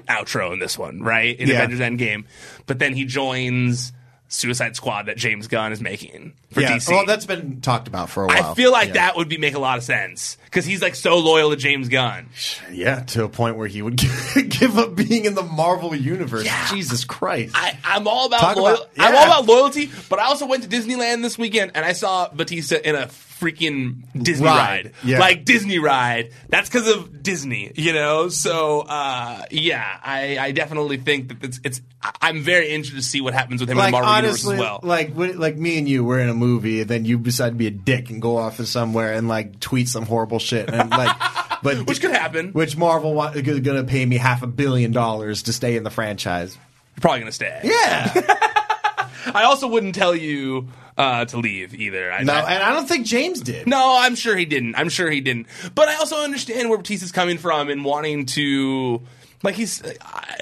[0.07, 1.37] outro in this one, right?
[1.39, 1.55] In Yeah.
[1.63, 2.25] Avengers Endgame.
[2.67, 3.91] But then he joins
[4.33, 6.89] Suicide Squad that James Gunn is making for yeah, DC.
[6.89, 8.51] well, that's been talked about for a while.
[8.51, 8.93] I feel like Yeah.
[8.95, 11.87] that would be make a lot of sense because he's like so loyal to James
[11.87, 12.29] Gunn.
[12.71, 13.95] Yeah, to a point where he would
[14.49, 16.47] give up being in the Marvel universe.
[16.71, 17.53] Jesus Christ!
[17.55, 20.63] I, I'm all about, Talk loyal- about- I'm all about loyalty, but I also went
[20.63, 23.07] to Disneyland this weekend and I saw Batista in a
[23.43, 25.19] freaking Disney Ride, ride, yeah.
[25.19, 26.31] like Disney ride.
[26.49, 28.29] That's because of Disney, you know.
[28.29, 31.81] So uh, yeah, I, I definitely think that it's, it's.
[32.21, 34.71] I'm very interested to see what happens with him in the Marvel honestly, universe as
[34.71, 34.79] well.
[34.83, 37.55] like when- like me and you, we're in a movie, and then you decide to
[37.55, 40.89] be a dick and go off to somewhere and like tweet some horrible shit, and
[40.89, 41.15] like,
[41.63, 42.51] but Which could happen.
[42.51, 45.83] Which Marvel wa- is going to pay me half a billion dollars to stay in
[45.83, 46.57] the franchise?
[46.95, 47.59] You're probably gonna stay.
[47.63, 48.11] Yeah,
[49.33, 52.11] I also wouldn't tell you uh, to leave either.
[52.11, 53.67] I, No, I- and I don't think James did.
[53.67, 54.75] no, I'm sure he didn't.
[54.75, 55.47] I'm sure he didn't.
[55.75, 59.01] But I also understand where Batista's coming from and wanting to,
[59.43, 59.93] like he's uh,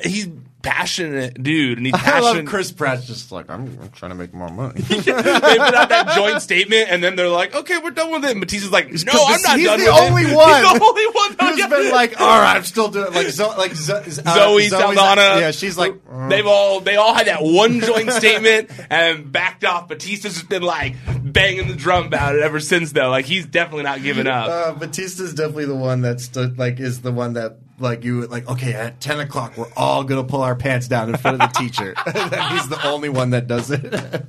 [0.04, 0.28] he's
[0.62, 2.48] passionate dude, and he's I love passionate.
[2.48, 4.82] Chris Pratt's just like I'm, I'm trying to make more money.
[4.82, 8.32] they put out that joint statement, and then they're like, "Okay, we're done with it."
[8.32, 10.64] And Batista's like, "No, I'm not he's done the with only it." one.
[10.64, 13.74] He's the only one who's been like, all right, I'm still doing like Zo- like
[13.74, 15.40] Zo- uh, Zoe Saldana.
[15.40, 15.96] Yeah, she's like,
[16.30, 19.88] they've all they all had that one joint statement and backed off.
[19.88, 23.10] Batista's just been like banging the drum about it ever since though.
[23.10, 24.48] Like he's definitely not giving up.
[24.50, 28.74] Uh, Batista's definitely the one that's like is the one that like you like okay
[28.74, 31.94] at ten o'clock we're all gonna pull our pants down in front of the teacher.
[32.06, 33.82] He's the only one that does it.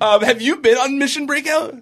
[0.00, 1.74] Um, have you been on Mission Breakout?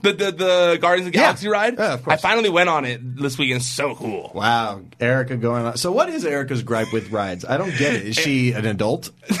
[0.00, 1.24] The the, the Guardians of the Yeah.
[1.26, 1.74] Galaxy ride?
[1.78, 2.14] Yeah, of course.
[2.14, 3.62] I finally went on it this weekend.
[3.62, 4.30] So cool.
[4.34, 5.76] wow, Erica going on.
[5.76, 7.44] So what is Erica's gripe with rides?
[7.44, 8.06] I don't get it.
[8.06, 9.10] Is she an adult?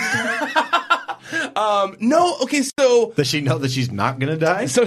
[2.00, 4.66] No, okay, so Does she know that she's not gonna die?
[4.66, 4.86] so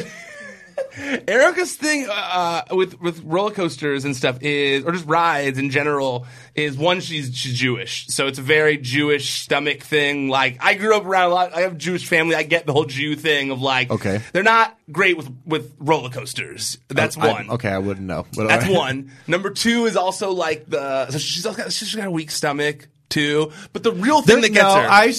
[0.97, 6.25] Erica's thing uh, with with roller coasters and stuff is, or just rides in general,
[6.55, 10.27] is one she's she's Jewish, so it's a very Jewish stomach thing.
[10.29, 11.55] Like I grew up around a lot.
[11.55, 12.35] I have a Jewish family.
[12.35, 14.21] I get the whole Jew thing of like, Okay.
[14.33, 16.77] they're not great with with roller coasters.
[16.89, 17.49] That's I- one.
[17.51, 18.25] okay, I wouldn't know.
[18.35, 18.75] But That's right.
[18.77, 19.11] one.
[19.27, 22.87] Number two is also like the so she's also got, she's got a weak stomach
[23.11, 23.51] too.
[23.73, 25.13] But the real thing There- that gets no, her, I,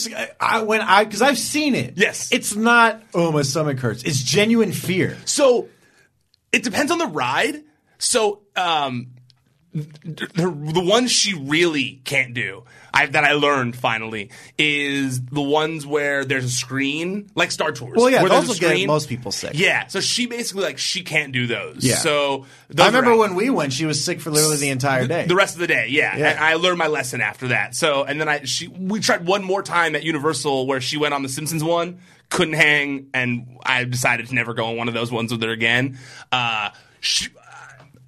[0.59, 1.94] I- when I because I've seen it.
[1.96, 2.33] Yes.
[2.33, 3.00] it's not.
[3.14, 4.02] Oh, my stomach hurts.
[4.02, 5.16] It's genuine fear.
[5.24, 5.68] So
[6.50, 7.62] it depends on the ride.
[7.98, 9.12] So um,
[9.72, 15.87] the, the one she really can't do I, that I learned finally is the ones
[15.87, 17.96] where there's a screen, like Star Tours.
[17.96, 19.52] Well, yeah, where those will get most people sick.
[19.54, 21.85] Yeah, so she basically like she can't do those.
[21.85, 21.96] Yeah.
[21.96, 25.26] So those I remember when we went, she was sick for literally the entire day.
[25.26, 26.16] The rest of the day, yeah.
[26.16, 26.30] Yeah.
[26.30, 27.74] And I learned my lesson after that.
[27.74, 31.14] So, and then I she we tried one more time at Universal where she went
[31.14, 34.94] on the Simpsons one, couldn't hang, and I decided to never go on one of
[34.94, 35.98] those ones with her again.
[36.30, 37.28] Uh, she,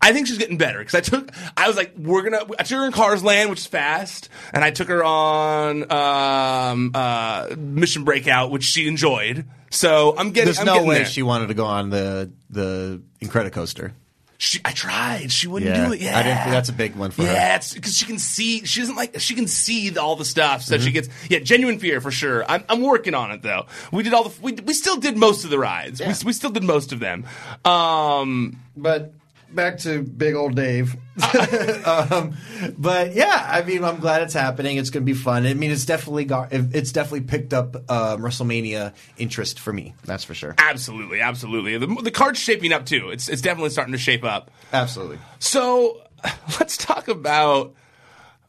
[0.05, 2.79] I think she's getting better because I took, I was like, we're gonna, I took
[2.79, 8.05] her in Cars Land, which is fast, and I took her on um, uh, Mission
[8.05, 9.47] Breakout, which she enjoyed.
[9.71, 10.47] So I'm getting.
[10.47, 11.05] There's I'm no getting way there.
[11.07, 13.93] she wanted to go on the the Incredicoaster.
[14.37, 15.33] She, I tried.
[15.33, 15.87] She wouldn't Yeah.
[15.87, 16.01] do it.
[16.01, 17.33] Yeah, I didn't think that's a big one for her.
[17.33, 18.64] Yeah, because she can see.
[18.67, 19.19] She doesn't like.
[19.21, 20.85] She can see the, all the stuff, so Mm-hmm.
[20.85, 21.09] she gets.
[21.31, 22.45] Yeah, genuine fear for sure.
[22.49, 23.67] I'm, I'm working on it though.
[23.90, 24.40] We did all the.
[24.43, 26.01] We, we still did most of the rides.
[26.01, 27.25] We, we still did most of them.
[27.64, 29.12] Um, But
[29.55, 30.97] back to big old Dave.
[31.87, 32.37] um,
[32.77, 34.77] but yeah, I mean, I'm glad it's happening.
[34.77, 35.47] It's going to be fun.
[35.47, 39.95] I mean, it's definitely got it's definitely picked up um, WrestleMania interest for me.
[40.05, 40.55] That's for sure.
[40.59, 41.79] absolutely, absolutely.
[41.79, 43.11] The, the card's shaping up too.
[43.11, 44.51] It's it's definitely starting to shape up.
[44.73, 45.19] Absolutely.
[45.38, 46.03] So
[46.61, 47.75] let's talk about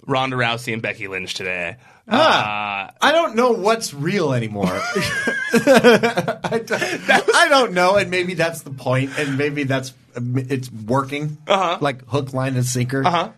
[0.08, 1.78] Ronda Rousey and Becky Lynch today.
[2.08, 4.68] Ah, I don't know what's real anymore.
[4.70, 11.38] I, don't, I don't know, and maybe that's the point, and maybe that's it's working,
[11.48, 11.80] uh-huh.
[11.82, 13.06] like hook, line, and sinker.
[13.06, 13.32] Uh-huh.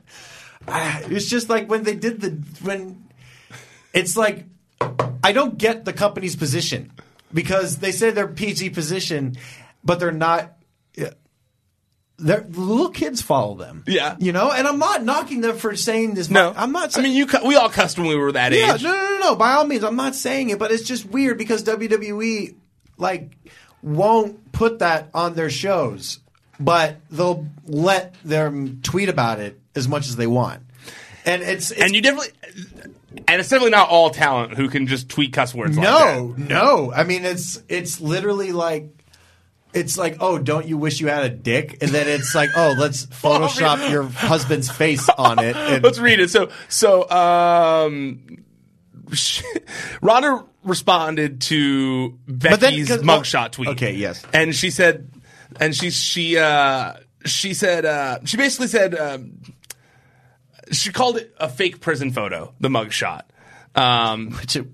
[1.10, 2.30] It's just like when they did the
[2.62, 3.08] when
[3.94, 4.46] it's like
[5.24, 6.92] I don't get the company's position
[7.34, 9.38] because they say they're PG position,
[9.84, 10.54] but they're not.
[12.20, 13.84] They're, the little kids follow them.
[13.86, 14.16] Yeah.
[14.20, 16.32] you know, and I'm not knocking them for saying this.
[16.32, 16.98] No, I'm not.
[16.98, 18.84] I mean, you cu- we all cussed when we were that yeah, age.
[18.84, 19.36] no, no, no, no.
[19.36, 22.56] By all means, I'm not saying it, but it's just weird because WWE
[22.98, 23.38] like
[23.84, 26.20] won't put that on their shows,
[26.60, 30.64] but they'll let them tweet about it as much as they want.
[31.26, 32.30] And it's, it's and you definitely,
[33.28, 35.78] and it's definitely not all talent who can just tweet cuss words.
[35.78, 36.50] like no, that.
[36.50, 36.92] no.
[36.94, 38.90] I mean, it's it's literally like.
[39.74, 41.78] It's like, oh, don't you wish you had a dick?
[41.82, 45.56] And then it's like, oh, let's Photoshop your husband's face on it.
[45.58, 46.30] And Let's read it.
[46.32, 48.38] So, so um,
[50.02, 53.70] Ronda responded to But then- Becky's 'cause- mugshot tweet.
[53.70, 54.24] Okay, yes.
[54.34, 55.10] and she said,
[55.60, 56.94] and she she uh,
[57.26, 59.42] she said uh, she basically said um,
[60.72, 63.24] she called it a fake prison photo, the mugshot.
[63.76, 64.68] Um, which it,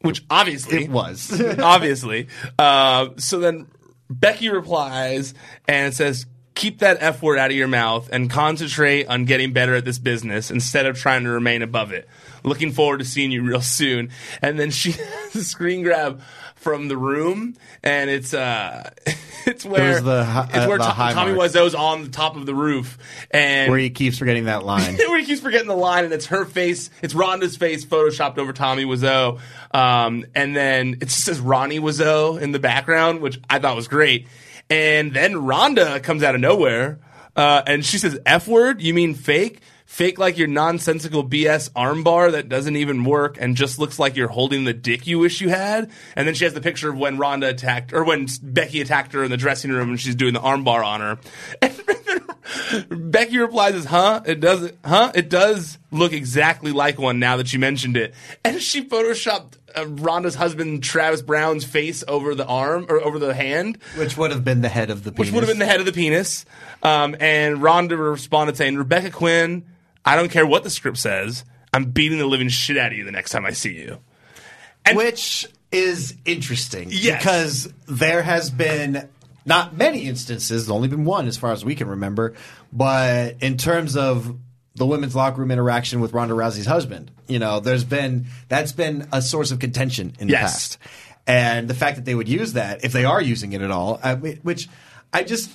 [0.00, 1.40] which obviously it was.
[1.58, 2.28] obviously.
[2.58, 3.66] Uh, so then
[4.10, 5.34] Becky replies
[5.66, 9.74] and says, "Keep that f word out of your mouth and concentrate on getting better
[9.74, 12.08] at this business instead of trying to remain above it.
[12.42, 14.10] Looking forward to seeing you real soon."
[14.42, 16.20] And then she has a screen grab
[16.54, 18.88] from the room, and it's uh,
[19.46, 21.32] it's where the hi- it's where uh, the To- Tommy.
[21.32, 22.96] Wiseau's on the top of the roof,
[23.30, 24.96] and where he keeps forgetting that line.
[24.96, 28.52] where he keeps forgetting the line, and it's her face, it's Ronda's face photoshopped over
[28.54, 29.40] Tommy Wiseau,
[29.72, 33.88] um, and then it just says Ronnie Wiseau in the background, which I thought was
[33.88, 34.26] great.
[34.70, 36.98] And then Ronda comes out of nowhere,
[37.36, 38.80] uh, and she says, "F word?
[38.82, 39.60] You mean fake?"
[39.94, 44.26] fake like your nonsensical BS armbar that doesn't even work and just looks like you're
[44.26, 45.88] holding the dick you wish you had.
[46.16, 49.22] And then she has the picture of when Ronda attacked or when Becky attacked her
[49.22, 51.18] in the dressing room and she's doing the armbar on her.
[52.90, 54.20] And Becky replies as, huh?
[54.26, 55.12] It does, huh?
[55.14, 58.14] It does look exactly like one now that you mentioned it.
[58.44, 63.34] And she photoshopped uh, Ronda's husband, Travis Browne's face over the arm or over the
[63.34, 63.78] hand.
[63.96, 65.18] Which would have been the head of the penis.
[65.18, 66.44] Which would have been the head of the penis.
[66.82, 69.64] Um, and Ronda responded saying, Rebecca Quinn,
[70.04, 71.44] I don't care what the script says.
[71.72, 73.98] I'm beating the living shit out of you the next time I see you.
[74.84, 76.88] And Which is interesting.
[76.90, 77.18] Yes.
[77.18, 79.08] Because there has been
[79.44, 82.34] not many instances, only been one as far as we can remember,
[82.72, 84.38] but in terms of
[84.74, 89.08] the women's locker room interaction with Ronda Rousey's husband, you know, there's been that's been
[89.12, 90.42] a source of contention in the Yes.
[90.42, 90.78] past.
[91.26, 93.98] And the fact that they would use that, if they are using it at all,
[94.02, 94.68] I, which
[95.12, 95.50] I just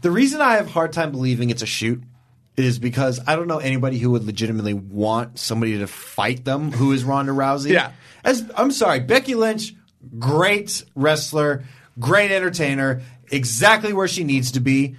[0.00, 2.02] the reason I have a hard time believing it's a shoot
[2.56, 6.92] is because I don't know anybody who would legitimately want somebody to fight them who
[6.92, 7.70] is Ronda Rousey.
[7.72, 7.92] Yeah.
[8.24, 9.74] As I'm sorry, Becky Lynch,
[10.18, 11.64] great wrestler,
[11.98, 14.96] great entertainer, exactly where she needs to be.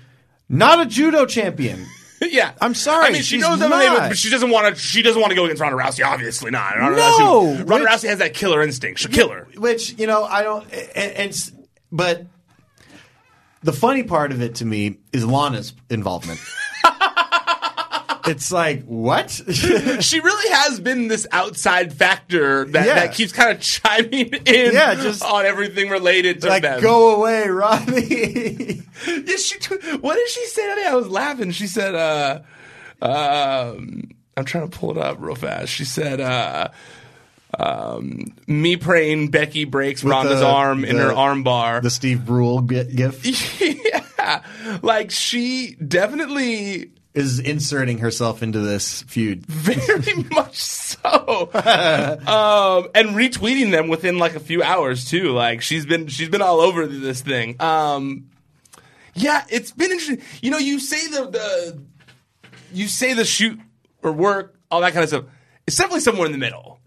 [0.49, 1.85] Not a judo champion.
[2.31, 3.07] yeah, I'm sorry.
[3.07, 3.71] I mean, she she's knows not.
[3.71, 4.81] MMA, but she doesn't want to.
[4.81, 6.05] She doesn't want to go against Ronda Rousey.
[6.05, 6.75] Obviously not.
[6.77, 8.99] Ronda No, Rousey, Ronda which- Rousey has that killer instinct.
[8.99, 9.47] She'll kill her.
[9.57, 10.63] Which you know, I don't.
[10.95, 11.51] And, and
[11.91, 12.25] but
[13.61, 16.39] the funny part of it to me is Lana's involvement.
[18.25, 19.29] It's like what?
[19.51, 22.93] she really has been this outside factor that, Yeah.
[22.95, 26.81] that keeps kind of chiming in Yeah, just- on everything related to like them.
[26.81, 28.81] go away, Robbie.
[29.05, 29.57] Yeah, she,
[29.97, 30.87] what did she say today?
[30.87, 31.51] I was laughing.
[31.51, 32.39] She said, uh,
[33.01, 35.73] um, I'm trying to pull it up real fast.
[35.73, 36.69] She said, uh,
[37.59, 41.81] um, me praying Becky breaks With Ronda's the- arm in her arm bar.
[41.81, 44.41] the Steve Brule gi- gif yeah.
[44.81, 49.45] Like she definitely is inserting herself into this feud.
[49.47, 51.49] very much so.
[51.53, 55.31] um, and retweeting them within like a few hours too.
[55.31, 57.61] Like she's been she's been all over this thing.
[57.61, 58.29] Um,
[59.13, 60.21] yeah, it's been interesting.
[60.41, 61.81] You know, you say the the
[62.71, 63.59] you say the shoot
[64.01, 65.25] or work, all that kind of stuff.
[65.67, 66.79] It's definitely somewhere in the middle.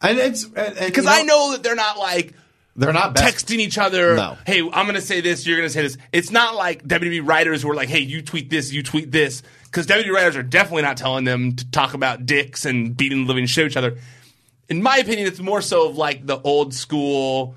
[0.00, 2.34] And it's Because I know that they're not like
[2.74, 3.46] they're not best.
[3.46, 4.16] texting each other.
[4.16, 4.38] No.
[4.46, 5.46] Hey, I'm going to say this.
[5.46, 5.98] You're going to say this.
[6.12, 9.42] It's not like WWE writers who are like, hey, you tweet this, you tweet this.
[9.72, 13.28] Because WWE writers are definitely not telling them to talk about dicks and beating the
[13.28, 13.98] living shit out of each other.
[14.68, 17.54] In my opinion, it's more so of like the old school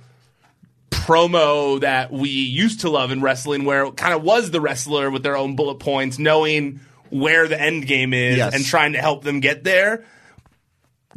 [0.91, 5.12] promo that we used to love in wrestling, where it kind of was the wrestler
[5.12, 8.56] with their own bullet points, knowing where the end game is Yes.
[8.56, 10.04] and trying to help them get there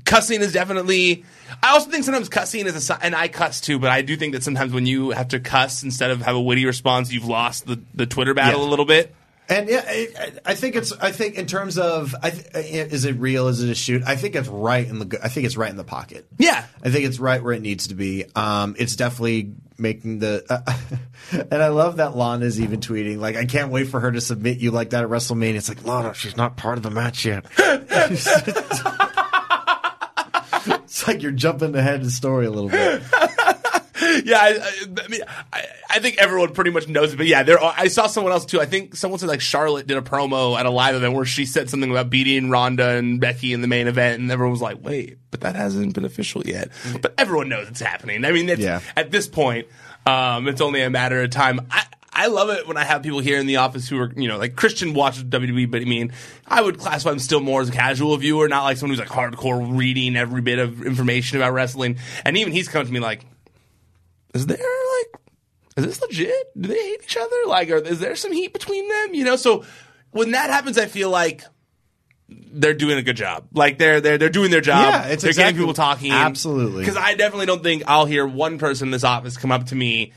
[0.05, 1.25] cussing is definitely.
[1.63, 4.33] I also think sometimes cussing is a and I cuss too, but I do think
[4.33, 7.67] that sometimes when you have to cuss instead of have a witty response, you've lost
[7.67, 8.67] the, the Twitter battle Yeah.
[8.67, 9.15] a little bit.
[9.51, 10.93] And yeah, I, I think it's.
[10.93, 12.47] I think in terms of, I th-
[12.93, 13.49] is it real?
[13.49, 14.03] Is it a shoot?
[14.07, 15.19] I think it's right in the.
[15.23, 16.27] I think it's right in the pocket.
[16.39, 16.67] Yeah.
[16.83, 18.27] I think it's right where it needs to be.
[18.37, 20.45] Um, it's definitely making the.
[21.51, 24.59] and I love that Lana's even tweeting like, "I can't wait for her to submit
[24.59, 27.47] you like that at WrestleMania." It's like Lana, she's not part of the match yet.
[30.77, 33.03] it's like you're jumping ahead of the story a little bit.
[34.25, 35.21] Yeah, I, I, I mean,
[35.53, 37.59] I, I think everyone pretty much knows it, but yeah, there.
[37.59, 38.61] Are, I saw someone else too.
[38.61, 41.45] I think someone said like Charlotte did a promo at a live event where she
[41.47, 44.83] said something about beating Ronda and Becky in the main event, and everyone was like,
[44.83, 48.25] "Wait, but that hasn't been official yet." But everyone knows it's happening.
[48.25, 48.81] I mean, it's, Yeah.
[48.97, 49.67] at this point,
[50.07, 51.61] um, it's only a matter of time.
[51.71, 54.27] I, I love it when I have people here in the office who are, you
[54.27, 56.13] know, like Christian watches WWE, but I mean,
[56.49, 59.17] I would classify him still more as a casual viewer, not like someone who's like
[59.17, 61.99] hardcore reading every bit of information about wrestling.
[62.25, 63.25] And even he's come to me like,
[64.41, 65.21] is there like
[65.77, 66.61] is this legit?
[66.61, 67.37] Do they hate each other?
[67.47, 69.15] Like, are, is there some heat between them?
[69.15, 69.65] You know, so
[70.11, 71.43] when that happens, I feel like
[72.29, 73.47] they're doing a good job.
[73.53, 74.83] Like they're they're they're doing their job.
[74.93, 76.13] Yeah, it's they're exactly- getting people talking.
[76.13, 76.81] Absolutely.
[76.83, 79.75] Because I definitely don't think I'll hear one person in this office come up to
[79.75, 80.13] me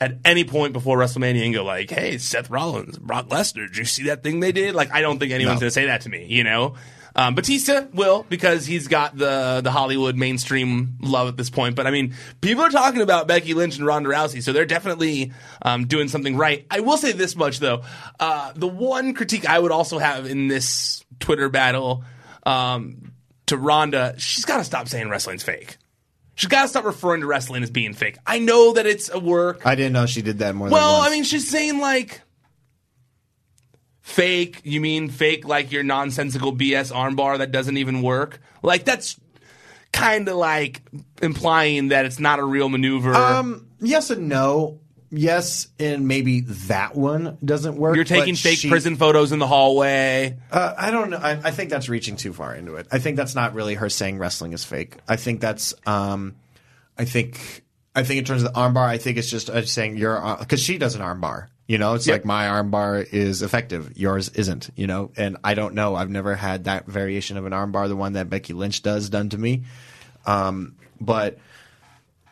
[0.00, 3.84] at any point before WrestleMania and go like, "Hey, Seth Rollins, Brock Lesnar, did you
[3.84, 5.60] see that thing they did?" Like, I don't think anyone's No.
[5.60, 6.26] going to say that to me.
[6.28, 6.74] You know.
[7.14, 11.76] Um, Batista will because he's got the the Hollywood mainstream love at this point.
[11.76, 15.32] But I mean, people are talking about Becky Lynch and Ronda Rousey, so they're definitely
[15.60, 16.66] um, doing something right.
[16.70, 17.82] I will say this much though:
[18.18, 22.04] uh, the one critique I would also have in this Twitter battle
[22.44, 23.12] um,
[23.46, 25.76] to Ronda, she's got to stop saying wrestling's fake.
[26.34, 28.16] She's got to stop referring to wrestling as being fake.
[28.26, 29.66] I know that it's a work.
[29.66, 31.00] I didn't know she did that more than Well.
[31.02, 32.22] I mean, she's saying like
[34.02, 34.60] fake.
[34.64, 38.40] You mean fake like your nonsensical BS armbar that doesn't even work?
[38.62, 39.18] Like that's
[39.92, 40.82] kind of like
[41.20, 43.14] implying that it's not a real maneuver.
[43.14, 44.80] Um, yes and no.
[45.10, 47.96] yes, and maybe that one doesn't work.
[47.96, 50.38] You're taking fake she- prison photos in the hallway.
[50.50, 51.18] Uh, I don't know.
[51.18, 52.86] I, I think that's reaching too far into it.
[52.90, 54.96] I think that's not really her saying wrestling is fake.
[55.08, 55.74] I think that's.
[55.86, 56.36] Um,
[56.98, 57.64] I think.
[57.94, 60.60] I think in terms of the armbar, I think it's just uh, saying you're because
[60.62, 61.48] she does an armbar.
[61.66, 62.14] You know, it's Yep.
[62.20, 64.70] like my armbar is effective, yours isn't.
[64.76, 65.94] You know, and I don't know.
[65.94, 69.28] I've never had that variation of an armbar, the one that Becky Lynch does, done
[69.30, 69.64] to me.
[70.26, 71.38] Um, but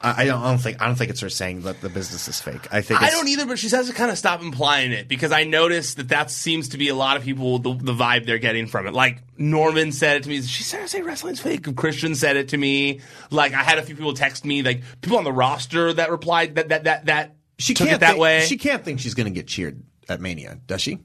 [0.02, 0.42] I, don't.
[0.42, 0.80] I don't think.
[0.80, 2.72] I don't think it's her saying that the business is fake.
[2.72, 5.30] I think I don't either, but she has to kind of stop implying it because
[5.30, 8.38] I noticed that that seems to be a lot of people the, the vibe they're
[8.38, 8.94] getting from it.
[8.94, 10.40] Like Norman said it to me.
[10.40, 13.00] She said, "I say wrestling's fake." Christian said it to me.
[13.30, 16.54] Like I had a few people text me, like people on the roster that replied
[16.54, 18.40] that that that that She took can't it that think, way.
[18.46, 20.98] She can't think she's going to get cheered at Mania, does she?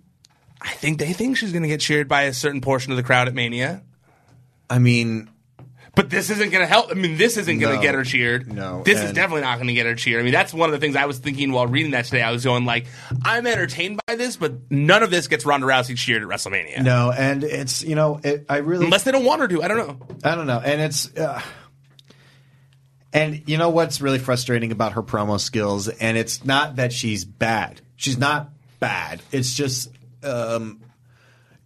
[0.61, 3.03] I think they think she's going to get cheered by a certain portion of the
[3.03, 3.83] crowd at Mania.
[4.69, 5.29] I mean,
[5.95, 6.91] But this isn't going to help.
[6.91, 7.81] I mean, this isn't going to No.
[7.81, 8.51] get her cheered.
[8.51, 10.19] No, This is and- definitely not going to get her cheered.
[10.19, 12.21] I mean, that's one of the things I was thinking while reading that today.
[12.21, 12.85] I was going like,
[13.23, 16.83] I'm entertained by this, but none of this gets Ronda Rousey cheered at WrestleMania.
[16.83, 19.63] No, and it's you know it, I really Unless they don't want her to.
[19.63, 20.07] I don't know.
[20.23, 21.41] I don't know, and it's uh,
[23.13, 27.23] and you know what's really frustrating about her promo skills, and it's not that she's
[27.23, 27.81] bad.
[27.95, 29.21] She's not bad.
[29.31, 29.89] It's just
[30.23, 30.81] um,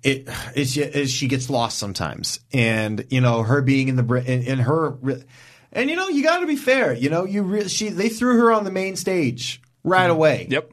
[0.03, 4.43] it it's is she gets lost sometimes, and you know her being in the in,
[4.43, 4.97] in her.
[5.71, 6.93] And you know you got to be fair.
[6.93, 10.11] You know you re- she they threw her on the main stage right mm-hmm.
[10.11, 10.47] away.
[10.49, 10.71] Yep.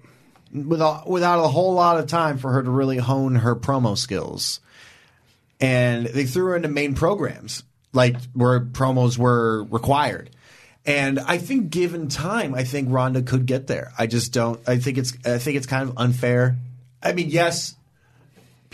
[0.52, 4.60] Without without a whole lot of time for her to really hone her promo skills
[5.60, 10.30] and they threw her into main programs like where promos were required.
[10.84, 13.92] And I think given time, I think Ronda could get there.
[13.98, 14.60] I just don't.
[14.68, 15.14] I think it's.
[15.24, 16.56] I think it's kind of unfair.
[17.02, 17.74] I mean, yes,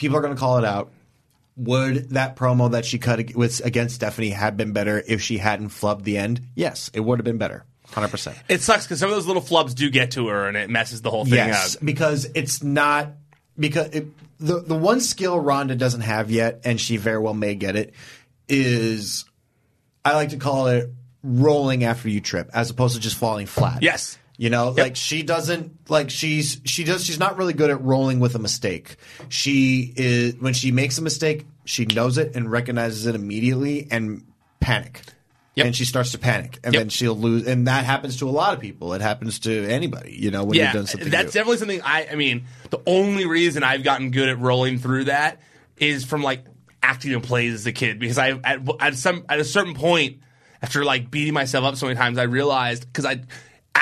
[0.02, 0.90] people are going to call it out.
[1.56, 5.68] Would that promo that she cut with against Stephanie have been better if she hadn't
[5.68, 6.40] flubbed the end?
[6.54, 8.38] Yes, it would have been better, hundred percent.
[8.48, 11.02] It sucks because some of those little flubs do get to her and it messes
[11.02, 11.84] the whole thing Yes, up.
[11.84, 13.08] because it's not
[13.58, 14.06] because it,
[14.40, 17.92] the the one skill Ronda doesn't have yet, and she very well may get it,
[18.48, 19.26] is
[20.04, 20.90] I like to call it
[21.22, 23.82] rolling after you trip, as opposed to just falling flat.
[23.82, 24.18] Yes.
[24.38, 28.18] You know, like she doesn't like she's she does she's not really good at rolling
[28.18, 28.96] with a mistake.
[29.28, 34.24] She is when she makes a mistake, she knows it and recognizes it immediately and
[34.60, 35.02] panic.
[35.54, 36.80] And she starts to panic, and Yep.
[36.80, 37.46] then she'll lose.
[37.46, 38.94] And that happens to a lot of people.
[38.94, 40.16] It happens to anybody.
[40.18, 41.10] You know, when yeah, you've done something.
[41.10, 41.38] that's new.
[41.40, 42.08] definitely something I.
[42.10, 45.42] I mean, the only reason I've gotten good at rolling through that
[45.76, 46.46] is from like
[46.82, 50.20] acting in plays as a kid because I at, at some at a certain point
[50.62, 53.20] after like beating myself up so many times I realized because I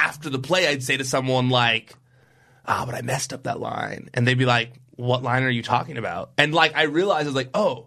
[0.01, 1.95] after the play I'd say to someone like,
[2.67, 5.63] "Ah, but I messed up that line," and they'd be like, "What line are you
[5.63, 7.87] talking about?" And like I realized I was like, "Oh,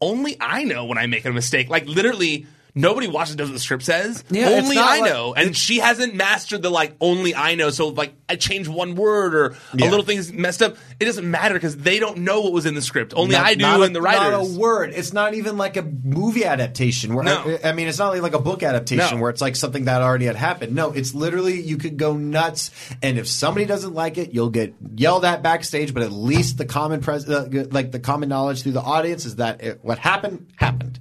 [0.00, 2.46] only I know when I make a mistake." Like literally.
[2.80, 4.22] Nobody watches does what the script says.
[4.30, 7.70] Yeah, only I like- know, and she hasn't mastered the like only I know.
[7.70, 9.88] So like I change one word or Yeah.
[9.88, 10.76] a little thing's messed up.
[11.00, 13.14] It doesn't matter because they don't know what was in the script.
[13.16, 14.48] Only Not- I do not a- and the writers.
[14.48, 14.92] Not a word.
[14.94, 17.14] It's not even like a movie adaptation.
[17.14, 17.58] Where No.
[17.64, 19.22] I, I mean, it's not like a book adaptation No.
[19.22, 20.74] where it's like something that already had happened.
[20.74, 22.70] No, it's literally you could go nuts,
[23.02, 25.92] and if somebody doesn't like it, you'll get yelled at backstage.
[25.94, 29.36] But at least the common pres- uh, like the common knowledge through the audience is
[29.36, 30.98] that it, what happened happened,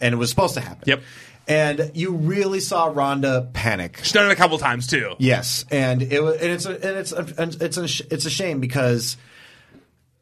[0.00, 0.84] and it was supposed to happen.
[0.86, 1.02] Yep.
[1.48, 3.98] And you really saw Ronda panic.
[4.02, 5.14] She's done it a couple times too.
[5.18, 8.30] Yes, and it was, and it's a, and it's a, and it's a, it's a
[8.30, 9.16] shame because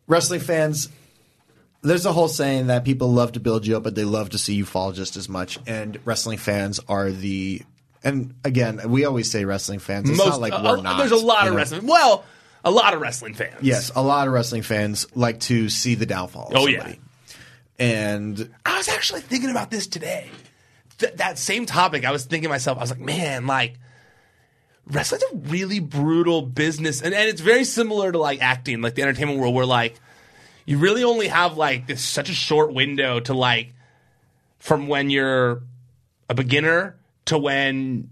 [0.06, 0.88] wrestling fans.
[1.82, 4.38] There's a whole saying that people love to build you up, but they love to
[4.38, 5.58] see you fall just as much.
[5.66, 7.62] And wrestling fans are the.
[8.02, 10.08] And again, we always say wrestling fans.
[10.08, 10.98] It's not like uh, we're uh, not.
[10.98, 11.58] There's a lot of know?
[11.58, 11.86] wrestling.
[11.86, 12.24] Well,
[12.64, 13.56] a lot of wrestling fans.
[13.60, 16.52] Yes, a lot of wrestling fans like to see the downfall.
[16.54, 16.94] Oh, yeah.
[17.78, 20.30] And I was actually thinking about this today.
[20.98, 23.78] Th- that same topic, I was thinking myself, I was like, man, like,
[24.86, 27.02] wrestling's a really brutal business.
[27.02, 30.00] And, and it's very similar to like acting, like the entertainment world, where like,
[30.66, 33.74] you really only have like this such a short window to like,
[34.58, 35.62] from when you're
[36.28, 38.10] a beginner to when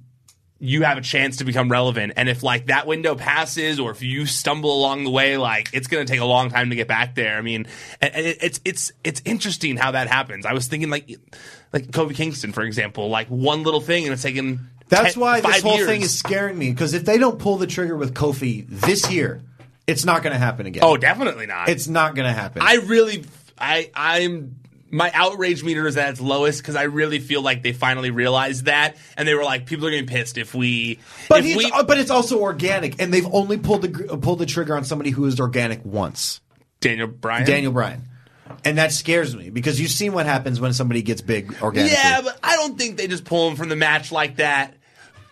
[0.59, 2.15] you have a chance to become relevant.
[2.17, 5.87] And if like that window passes or if you stumble along the way, like it's
[5.87, 7.37] going to take a long time to get back there.
[7.37, 7.67] I mean,
[8.01, 10.47] and, and it, it's, it's, it's interesting how that happens.
[10.47, 11.11] I was thinking like,
[11.73, 14.71] like Kofi Kingston, for example, like one little thing and it's taken.
[14.89, 15.89] That's 10 why this whole years.
[15.89, 19.43] thing is scaring me because if they don't pull the trigger with Kofi this year,
[19.87, 20.83] it's not going to happen again.
[20.85, 21.69] Oh, definitely not.
[21.69, 22.63] It's not going to happen.
[22.63, 23.25] I really,
[23.59, 24.57] I, I'm,
[24.91, 28.67] my outrage meter is at its lowest because I really feel like they finally realized
[28.67, 31.83] that, and they were like, people are getting pissed if we, But if we, uh,
[31.83, 35.25] but it's also organic, and they've only pulled the pulled the trigger on somebody who
[35.27, 36.41] is organic once,
[36.81, 38.03] Daniel Bryan, Daniel Bryan,
[38.65, 41.97] and that scares me because you've seen what happens when somebody gets big organically.
[41.97, 44.75] Yeah, but I don't think they just pull him from the match like that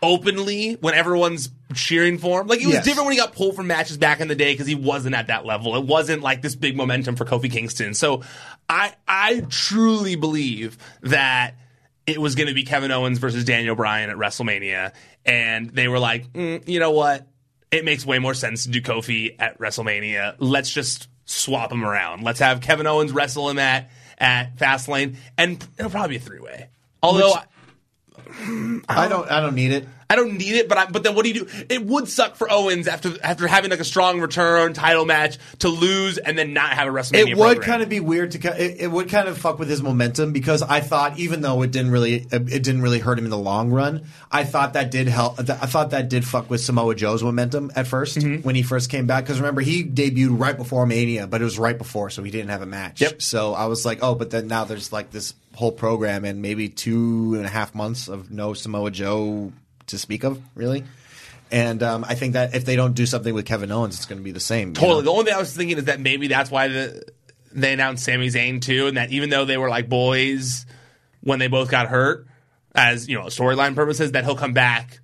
[0.05, 2.47] openly when everyone's cheering for him.
[2.47, 2.85] Like it was Yes.
[2.85, 5.27] different when he got pulled from matches back in the day because he wasn't at
[5.29, 5.75] that level.
[5.77, 7.95] It wasn't like this big momentum for Kofi Kingston.
[7.95, 8.23] So
[8.69, 11.55] I I truly believe that
[12.07, 14.93] it was going to be Kevin Owens versus Daniel Bryan at WrestleMania,
[15.25, 17.27] and they were like, mm, you know what?
[17.71, 20.37] It makes way more sense to do Kofi at WrestleMania.
[20.39, 22.23] Let's just swap them around.
[22.23, 26.41] Let's have Kevin Owens wrestle him at at Fastlane, and it'll probably be a three
[26.41, 26.69] way.
[27.03, 27.33] Although.
[27.35, 27.45] Which-
[28.89, 29.31] I don't.
[29.31, 29.87] I don't need it.
[30.11, 31.65] I don't need it, but I, but then what do you do?
[31.71, 35.69] It would suck for Owens after after having like a strong return title match to
[35.69, 37.31] lose and then not have a WrestleMania.
[37.31, 37.63] It would program.
[37.63, 38.63] kind of be weird to.
[38.63, 41.71] It, it would kind of fuck with his momentum because I thought, even though it
[41.71, 44.05] didn't really, it didn't really hurt him in the long run.
[44.31, 45.41] I thought that did help.
[45.41, 48.43] I thought that did fuck with Samoa Joe's momentum at 1st Mm-hmm.
[48.43, 49.25] when he first came back.
[49.25, 52.51] Because remember, he debuted right before Mania, but it was right before, so he didn't
[52.51, 53.01] have a match.
[53.01, 53.23] Yep.
[53.23, 56.69] So I was like, oh, but then now there's like this whole program and maybe
[56.69, 59.53] two and a half months of no Samoa Joe
[59.87, 60.85] to speak of, really.
[61.51, 64.19] And um, I think that if they don't do something with Kevin Owens, it's going
[64.19, 64.69] to be the same.
[64.69, 64.97] you Totally.
[64.97, 65.03] know?
[65.03, 67.05] The only thing I was thinking is that maybe that's why the,
[67.53, 70.67] they announced Sami Zayn too, and that even though they were like boys
[71.21, 72.27] when they both got hurt,
[72.75, 74.99] as you know, storyline purposes, that he'll come back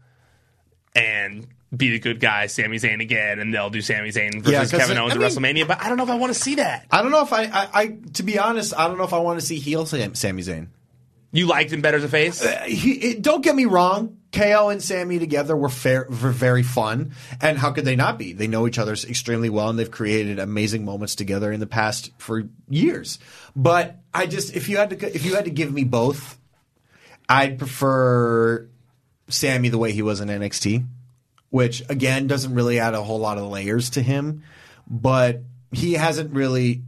[0.95, 4.79] and be the good guy, Sami Zayn again, and they'll do Sami Zayn versus Yeah,
[4.79, 5.69] Kevin I Owens mean- at WrestleMania.
[5.69, 6.87] But I don't know if I want to see that.
[6.91, 9.19] I don't know if I, I, I, to be honest, I don't know if I
[9.19, 10.69] want to see heel Sam, Sami Zayn.
[11.33, 12.45] You liked him better as a face.
[12.45, 14.17] Uh, he, it, don't get me wrong.
[14.33, 18.33] KO and Sami together were, fair, were very fun, and how could they not be?
[18.33, 22.11] They know each other extremely well, and they've created amazing moments together in the past
[22.19, 23.19] for years.
[23.57, 26.39] But I just, if you had to, if you had to give me both,
[27.29, 28.69] I'd prefer
[29.29, 30.85] Sami the way he was in NXT,
[31.51, 34.43] which again doesn't really add a whole lot of layers to him,
[34.89, 35.41] but
[35.73, 36.83] he hasn't really.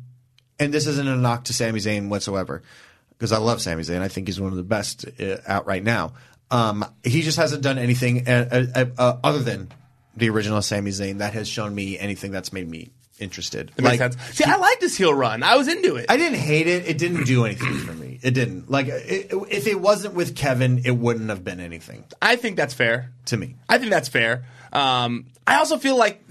[0.58, 2.62] And this isn't a knock to Sami Zayn whatsoever,
[3.10, 4.00] because I love Sami Zayn.
[4.00, 6.14] I think he's one of the best uh, out right now.
[6.50, 9.72] Um, he just hasn't done anything uh, uh, uh, other than
[10.16, 12.90] the original Sami Zayn that has shown me anything that's made me
[13.22, 13.72] interested.
[13.76, 14.16] That makes sense.
[14.32, 15.42] See, I liked this heel run.
[15.42, 16.06] I was into it.
[16.08, 16.86] I didn't hate it.
[16.86, 18.18] It didn't do anything for me.
[18.22, 18.70] It didn't.
[18.70, 22.74] Like, it, if it wasn't with Kevin, it wouldn't have been anything I think that's
[22.74, 23.12] fair.
[23.26, 23.56] to me.
[23.68, 24.44] I think that's fair.
[24.72, 26.22] Um, I also feel like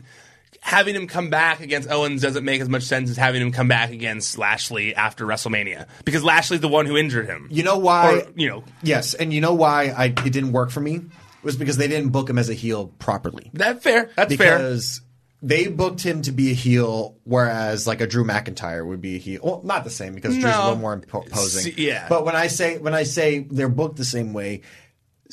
[0.61, 3.67] having him come back against Owens doesn't make as much sense as having him come
[3.67, 7.47] back against Lashley after WrestleMania because Lashley's the one who injured him.
[7.49, 8.19] You know why?
[8.19, 11.01] Or, you know, Yes, and you know why I, it didn't work for me
[11.43, 13.49] was because they didn't book him as a heel properly.
[13.53, 14.11] that's fair.
[14.15, 14.57] That's fair.
[14.57, 15.01] because
[15.41, 19.19] they booked him to be a heel, whereas like a Drew McIntyre would be a
[19.19, 19.41] heel.
[19.43, 21.73] Well, not the same because Drew's a little more imposing.
[21.77, 22.07] Yeah.
[22.09, 24.61] but when I say when I say they're booked the same way.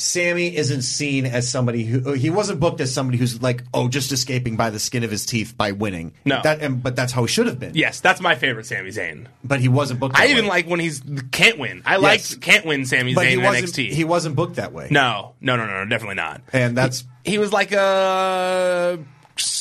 [0.00, 3.88] Sami isn't seen as somebody who uh, he wasn't booked as somebody who's like oh
[3.88, 6.14] just escaping by the skin of his teeth by winning.
[6.24, 6.40] No.
[6.44, 7.74] that and, but that's how he should have been.
[7.74, 9.26] Yes, that's my favorite Sami Zayn.
[9.42, 10.14] but he wasn't booked.
[10.14, 10.50] That I even way.
[10.50, 11.02] like when he's
[11.32, 11.82] can't win.
[11.84, 12.00] I Yes.
[12.02, 13.66] liked can't win Sammy but Zayn he wasn't.
[13.66, 13.90] NXT.
[13.90, 14.86] He wasn't booked that way.
[14.92, 16.42] no, no, no, no, definitely not.
[16.52, 19.00] and that's He was like a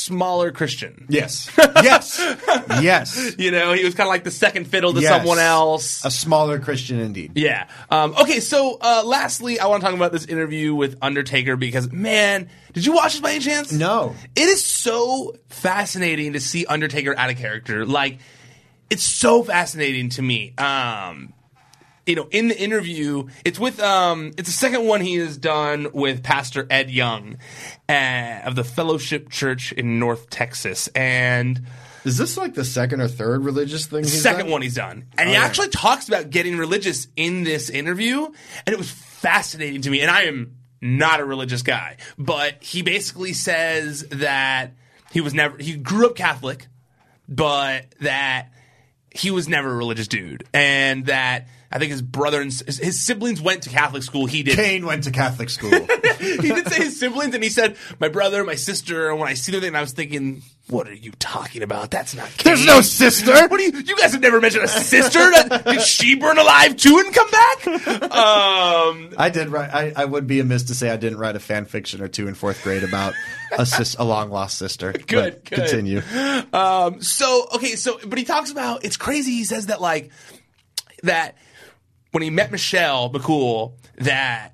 [0.07, 1.05] smaller Christian.
[1.09, 1.49] yes,
[1.83, 2.19] yes,
[2.81, 3.35] yes.
[3.37, 5.09] You know, he was kind of like the second fiddle to Yes.
[5.09, 6.03] someone else.
[6.05, 7.33] A smaller Christian indeed.
[7.35, 7.67] Yeah.
[7.89, 11.91] Um, okay, so uh, lastly, I want to talk about this interview with Undertaker because,
[11.91, 13.71] man, did you watch this by any chance?
[13.71, 14.15] No.
[14.35, 17.85] It is so fascinating to see Undertaker out of character.
[17.85, 18.19] Like,
[18.89, 20.53] it's so fascinating to me.
[20.57, 21.33] Um,
[22.07, 25.87] you know, in the interview, it's with um, it's the second one he has done
[25.93, 27.37] with Pastor Ed Young
[27.89, 31.61] uh, of the Fellowship Church in North Texas, and
[32.05, 34.03] Is this like the second or third religious thing?
[34.03, 34.51] He's second done?
[34.51, 35.05] one he's done.
[35.17, 35.45] And he Oh, yeah.
[35.45, 39.99] actually talks about getting religious in this interview, and it was fascinating to me.
[40.01, 44.73] And I am not a religious guy, but he basically says that
[45.11, 46.67] he was never he grew up Catholic,
[47.27, 48.49] but that
[49.11, 53.05] he was never a religious dude, and that I think his brother and his, his
[53.05, 54.25] siblings went to Catholic school.
[54.25, 54.55] He did.
[54.55, 55.71] Kane went to Catholic school.
[56.19, 59.09] he did say his siblings, and he said my brother, my sister.
[59.09, 61.91] And when I see them, and I was thinking, what are you talking about?
[61.91, 62.27] That's not.
[62.29, 62.43] Kane.
[62.43, 63.31] There's no sister.
[63.47, 63.71] What do you?
[63.71, 65.31] You guys have never mentioned a sister.
[65.65, 67.67] Did she burn alive too and come back?
[68.03, 69.69] Um, I did write.
[69.73, 72.27] I, I would be amiss to say I didn't write a fan fiction or two
[72.27, 73.13] in fourth grade about
[73.57, 74.91] a sis, a long lost sister.
[75.07, 75.45] Good, good.
[75.45, 76.01] Continue.
[76.53, 79.31] um, so okay, so but he talks about it's crazy.
[79.31, 80.11] He says that like
[81.03, 81.37] that
[82.17, 84.53] when he met Michelle McCool, that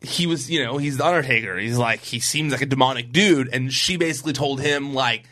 [0.00, 1.56] he was, you know, he's the Undertaker.
[1.56, 5.22] He's like he seems like a demonic dude, and she basically told him like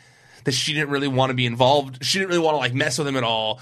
[0.45, 2.05] that she didn't really want to be involved.
[2.05, 3.59] She didn't really want to like mess with him at all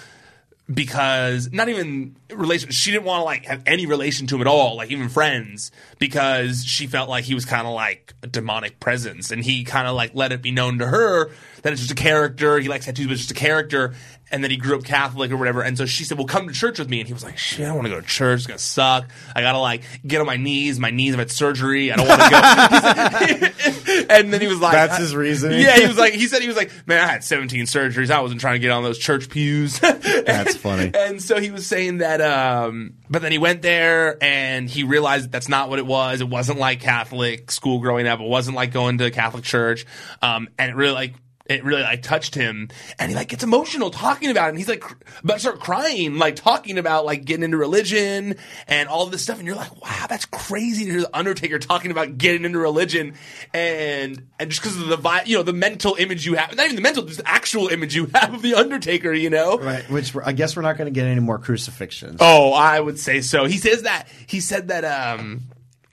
[0.72, 2.72] because not even relation.
[2.72, 5.72] She didn't want to like have any relation to him at all, like even friends,
[6.00, 9.88] because she felt like he was kind of like a demonic presence, and he kind
[9.88, 11.30] of like let it be known to her
[11.62, 12.60] that it's just a character.
[12.60, 13.94] He likes tattoos, but it's just a character.
[14.30, 15.62] And then he grew up Catholic or whatever.
[15.62, 17.62] And so she said, "Well, come to church with me." And he was like, "Shit,
[17.62, 18.40] I don't want to go to church.
[18.40, 19.10] It's gonna suck.
[19.34, 20.80] I gotta like get on my knees.
[20.80, 21.94] My knees have had surgery.
[21.94, 25.62] I don't want to go." and then he was like, That's his reasoning?
[25.62, 28.12] Yeah, he was like, he said he was like, "Man, I had 17 surgeries.
[28.12, 30.92] I wasn't trying to get on those church pews." That's funny.
[30.94, 35.26] And so he was saying that, um, but then he went there and he realized
[35.26, 36.22] that that's not what it was.
[36.22, 38.20] It wasn't like Catholic school growing up.
[38.20, 39.86] It wasn't like going to a Catholic church.
[40.22, 41.14] Um, and it really like,
[41.50, 42.70] it really like touched him
[43.00, 45.60] and he like gets emotional talking about it and he's like cr- about to start
[45.60, 48.36] crying like talking about like getting into religion
[48.68, 51.92] and all this stuff and you're like wow that's crazy to hear the undertaker talking
[51.92, 53.14] about getting into religion
[53.54, 56.66] and and just because of the vi- you know the mental image you have not
[56.66, 59.90] even the mental just the actual image you have of the undertaker you know Right.
[59.90, 62.18] Which I guess we're not going to get any more crucifixions.
[62.22, 63.46] Oh, I would say so.
[63.46, 64.08] He says that.
[64.28, 64.86] He said that.
[64.86, 65.42] Um,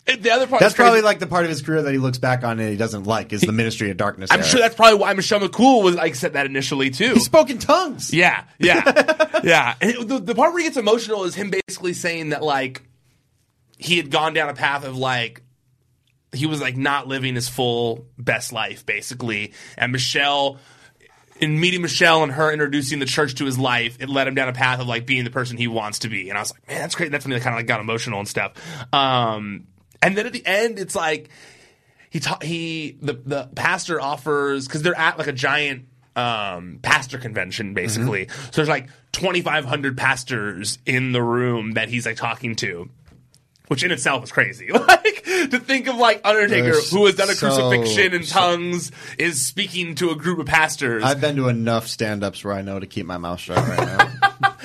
[0.07, 0.61] the other part.
[0.61, 2.77] That's probably like the part of his career that he looks back on and he
[2.77, 4.31] doesn't like is the Ministry of Darkness.
[4.31, 4.49] I'm era.
[4.49, 7.15] sure that's probably why Michelle McCool was like said that initially too.
[7.15, 8.13] he spoke in tongues.
[8.13, 9.75] Yeah, yeah, yeah.
[9.81, 12.83] And it- the, the part where he gets emotional is him basically saying that like
[13.79, 15.43] he had gone down a path of like
[16.33, 20.59] he was like not living his full best life basically, and Michelle.
[21.41, 24.49] In meeting Michelle and her introducing the church to his life, it led him down
[24.49, 26.29] a path of like being the person he wants to be.
[26.29, 27.11] And I was like, man, that's great.
[27.11, 28.53] That's when he kind of like got emotional and stuff.
[28.95, 29.67] Um,
[30.05, 31.31] and then at the end, it's like
[32.11, 35.87] he ta- he the the pastor offers because they're at like a giant
[36.17, 42.15] um pastor convention basically so there's like 2500 pastors in the room that he's like
[42.15, 42.89] talking to
[43.67, 47.31] which in itself is crazy like to think of like undertaker There's who has done
[47.31, 51.35] a so- crucifixion in so- tongues is speaking to a group of pastors I've been
[51.35, 54.15] to enough stand-ups where I know to keep my mouth shut right now.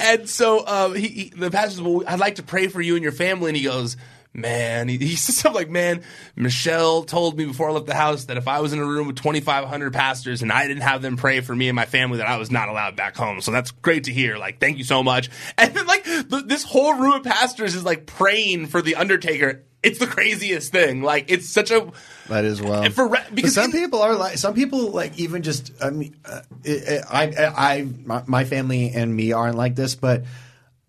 [0.00, 2.94] and so um, he, he, the pastor says, well, I'd like to pray for you
[2.94, 3.50] and your family.
[3.50, 3.96] And he goes,
[4.32, 6.02] man, he, he something like, man,
[6.36, 9.06] Michelle told me before I left the house that if I was in a room
[9.06, 12.28] with 2,500 pastors and I didn't have them pray for me and my family, that
[12.28, 13.40] I was not allowed back home.
[13.40, 14.36] So that's great to hear.
[14.38, 15.30] Like, thank you so much.
[15.58, 19.64] And then, like, the, this whole room of pastors is like praying for the Undertaker.
[19.82, 21.02] It's the craziest thing.
[21.02, 21.90] Like, it's such a.
[22.28, 22.82] That is well.
[22.82, 25.90] And for re- But because some people are like some people like even just I
[25.90, 30.24] mean uh, it, I, I I my, my family and me aren't like this, but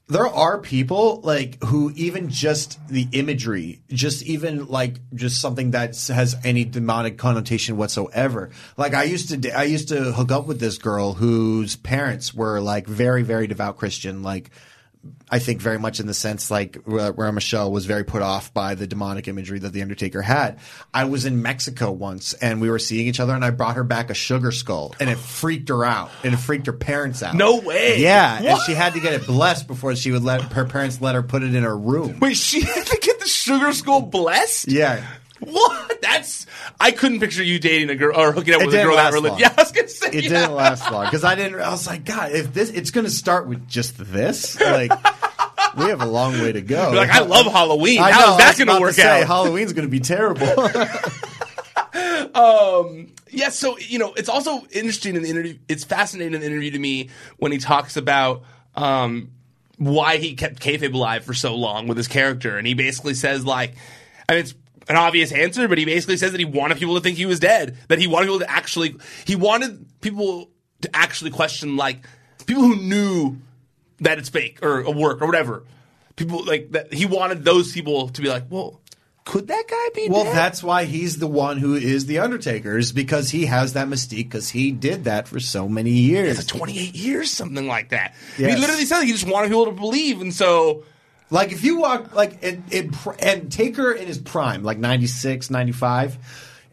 [0.09, 5.95] there are people like who even just the imagery, just even like just something that
[6.07, 8.49] has any demonic connotation whatsoever.
[8.75, 12.59] Like I used to, I used to hook up with this girl whose parents were
[12.59, 14.49] like very, very devout Christian, like.
[15.31, 18.75] I think very much in the sense like where, Michelle was very put off by
[18.75, 20.59] the demonic imagery that the Undertaker had.
[20.93, 23.83] I was in Mexico once and we were seeing each other and I brought her
[23.83, 27.35] back a sugar skull and it freaked her out and it freaked her parents out.
[27.35, 28.01] No way.
[28.01, 31.15] Yeah, and she had to get it blessed before she would let her parents let
[31.15, 32.19] her put it in her room.
[32.19, 34.67] Wait, she had to get the sugar skull blessed?
[34.67, 35.05] Yeah.
[35.39, 35.88] What?
[36.01, 36.45] That's
[36.79, 39.13] I couldn't picture you dating a girl or hooking up It with a girl that
[39.13, 39.39] religious.
[39.39, 40.29] Yeah, I was gonna say It yeah.
[40.29, 41.59] didn't last long because I didn't.
[41.59, 44.59] I was like, God, if this, it's going to start with just this.
[44.59, 44.91] Like,
[45.77, 46.91] we have a long way to go.
[46.91, 47.99] You're like, I love Halloween.
[47.99, 49.27] I How know, is that gonna work say, out?
[49.27, 50.47] Halloween's going to be terrible.
[52.33, 55.57] Um, yeah, so you know, it's also interesting in the interview.
[55.67, 58.43] It's fascinating in the interview to me when he talks about
[58.75, 59.31] um,
[59.77, 63.45] why he kept kayfabe alive for so long with his character, and he basically says
[63.45, 63.73] like,
[64.27, 64.53] I mean, it's
[64.89, 67.39] an obvious answer, but he basically says that he wanted people to think he was
[67.39, 70.49] dead, that he wanted people to actually, he wanted people
[70.81, 72.05] to actually question like
[72.47, 73.37] people who knew
[73.99, 75.63] that it's fake or a work or whatever.
[76.15, 76.93] People like that.
[76.93, 78.81] He wanted those people to be like, well.
[79.25, 80.35] Could that guy be well, dead?
[80.35, 84.23] that's why he's the one who is the Undertaker, is because he has that mystique
[84.23, 86.39] because he did that for so many years.
[86.39, 88.15] It's like 28 years, something like that.
[88.39, 88.55] Yes.
[88.55, 90.83] He literally said he just wanted people to believe, and so
[91.31, 95.49] Like if you walk like in, in pr- and Taker in his prime, like 96,
[95.49, 96.17] 95,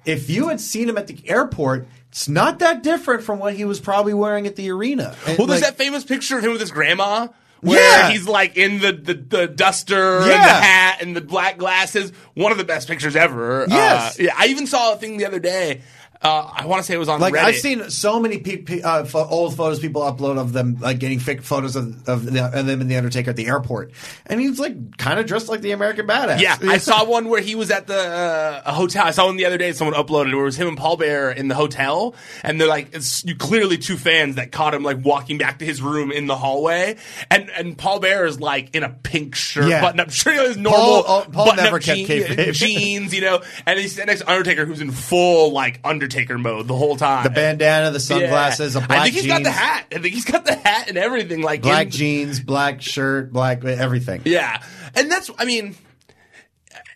[0.04, 3.64] if you had seen him at the airport, it's not that different from what he
[3.64, 5.14] was probably wearing at the arena.
[5.26, 7.28] And, well, there's like- that famous picture of him with his grandma.
[7.62, 8.11] Where Yeah.
[8.11, 12.12] he's like in the, the, the duster and the hat and the black glasses.
[12.34, 13.64] One of the best pictures ever.
[13.68, 14.20] Yes.
[14.20, 14.34] Uh, yeah.
[14.36, 15.80] I even saw a thing the other day.
[16.22, 17.44] Uh, I want to say it was on Like Reddit.
[17.44, 20.98] I've seen so many pe- pe- uh, pho- old photos people upload of them like
[20.98, 23.92] getting fake photos of, of, the, of them and the Undertaker at the airport,
[24.26, 26.40] and he's like kind of dressed like the American Badass.
[26.40, 29.04] Yeah, I saw one where he was at the uh, a hotel.
[29.06, 29.72] I saw one the other day.
[29.72, 32.94] Someone uploaded where it was him and Paul Bearer in the hotel, and they're like,
[32.94, 36.26] it's you clearly two fans that caught him like walking back to his room in
[36.26, 36.96] the hallway,
[37.30, 39.80] and and Paul Bearer is like in a pink shirt, Yeah.
[39.82, 43.42] button up shirt, his normal Paul- oh, Paul button never up jean- jeans, you know,
[43.66, 47.24] and he's next Undertaker, who's in full like Undertaker mode the whole time.
[47.24, 48.84] The bandana, the sunglasses, Yeah.
[48.84, 49.86] a black I think he's got the hat.
[49.92, 51.42] I think he's got the hat and everything.
[51.42, 54.22] Like black in- jeans, black shirt, black everything.
[54.24, 54.62] Yeah,
[54.94, 55.74] and that's I mean,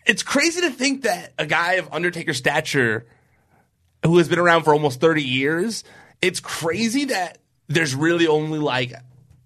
[0.05, 3.05] it's crazy to think that a guy of Undertaker stature,
[4.05, 5.83] who has been around for almost thirty years,
[6.21, 7.37] it's crazy that
[7.67, 8.93] there's really only like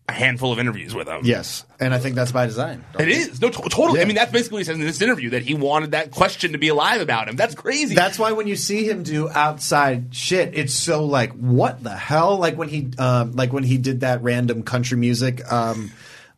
[0.07, 1.21] a handful of interviews with him.
[1.23, 2.85] Yes, and I think that's by design.
[2.99, 4.01] It is no to- totally.
[4.01, 6.51] I mean, that's basically what he says in this interview that he wanted that question
[6.51, 7.35] to be alive about him.
[7.35, 7.95] That's crazy.
[7.95, 12.37] That's why when you see him do outside shit, it's so like, what the hell?
[12.37, 15.91] Like when he, um, like when he did that random country music um,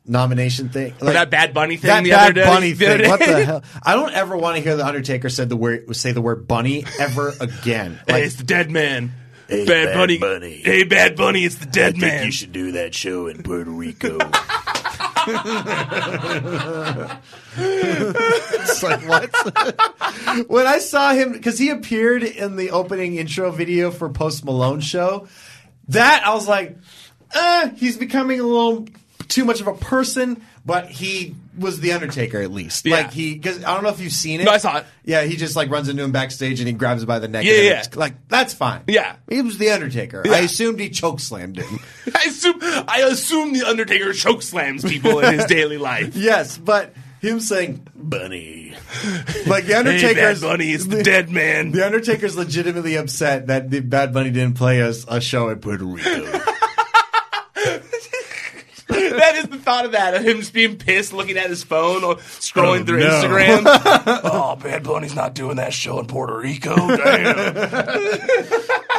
[0.05, 2.45] nomination thing, Or like that Bad Bunny thing that the Bad other day.
[2.45, 3.09] Bunny thing.
[3.09, 3.63] What the hell?
[3.84, 6.86] I don't ever want to hear the Undertaker said the word say the word bunny
[6.99, 7.99] ever again.
[8.07, 9.11] Hey, Like, it's the dead man.
[9.47, 10.17] Hey, Bad, Bad Bunny.
[10.17, 10.61] Bunny.
[10.63, 11.45] Hey, Bad Bunny.
[11.45, 12.09] It's the dead I man.
[12.09, 14.17] think you should do that show in Puerto Rico.
[17.57, 20.47] it's like what?
[20.49, 24.81] when I saw him, because he appeared in the opening intro video for Post Malone
[24.81, 25.27] show,
[25.89, 26.77] that I was like,
[27.33, 28.87] uh, he's becoming a little
[29.27, 30.41] too much of a person.
[30.65, 32.86] But he was the Undertaker at least.
[32.86, 32.97] Yeah.
[32.97, 34.43] Like he, because I don't know if you've seen it.
[34.45, 34.86] No, I saw it.
[35.03, 37.45] Yeah, he just like runs into him backstage and he grabs him by the neck.
[37.45, 37.84] Yeah, yeah.
[37.95, 38.84] Like that's fine.
[38.88, 39.16] Yeah.
[39.30, 40.22] he was the Undertaker.
[40.26, 40.34] Yeah.
[40.34, 41.80] I assumed he choke slammed him.
[42.16, 46.16] I assume I assume the Undertaker choke slams people in his daily life.
[46.16, 48.76] yes, but him saying Bunny.
[49.47, 51.72] like the Hey, Undertaker's Bad Bunny is the dead man.
[51.72, 55.86] The Undertaker's legitimately upset that the Bad Bunny didn't play us a show in Puerto
[55.86, 56.39] Rico.
[59.17, 62.03] that is the thought of that of him just being pissed, looking at his phone
[62.03, 63.09] or scrolling Oh, through no.
[63.09, 63.61] Instagram.
[64.23, 66.75] oh, Bad Bunny's not doing that show in Puerto Rico.
[66.75, 67.35] Damn.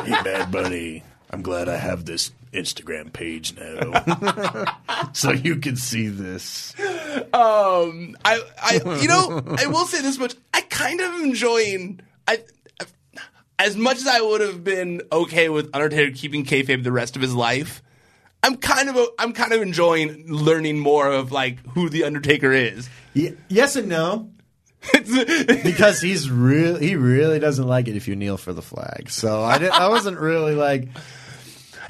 [0.04, 1.02] hey, Bad Bunny.
[1.30, 4.64] I'm glad I have this Instagram page now,
[5.12, 6.74] so you can see this.
[7.34, 12.00] Um, I, I, you know, I will say this much: I kind of enjoying.
[12.26, 12.38] I,
[13.58, 17.22] as much as I would have been okay with Undertaker keeping kayfabe the rest of
[17.22, 17.82] his life,
[18.42, 22.88] I'm kind of, I'm kind of enjoying learning more of like who the Undertaker is.
[23.14, 24.30] Ye- yes and no.
[24.92, 29.10] because he's real he really doesn't like it if you kneel for the flag.
[29.10, 30.88] So I didn't, I wasn't really like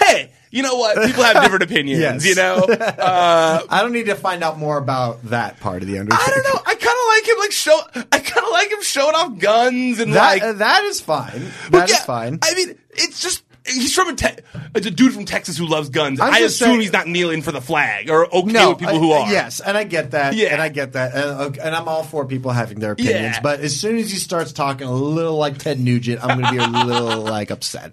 [0.01, 0.97] Hey, you know what?
[1.07, 2.01] People have different opinions.
[2.01, 2.27] Yes.
[2.27, 5.99] You know, uh, I don't need to find out more about that part of the
[5.99, 6.23] Undertaker.
[6.23, 6.61] I don't know.
[6.65, 7.81] I kind of like him, like show.
[8.13, 11.43] I kind of like him showing off guns and That, like that is fine.
[11.71, 12.39] That is yeah, fine.
[12.43, 14.43] I mean, it's just he's from a te-
[14.75, 16.21] it's a dude from Texas who loves guns.
[16.21, 18.97] I'm I assume saying- he's not kneeling for the flag or okay no, with people
[18.97, 19.31] I- who are.
[19.31, 20.35] Yes, and I get that.
[20.35, 20.49] Yeah.
[20.49, 23.37] and I get that, and, okay, and I'm all for people having their opinions.
[23.37, 23.41] Yeah.
[23.41, 26.71] But as soon as he starts talking a little like Ted Nugent, I'm going to
[26.71, 27.93] be a little like upset.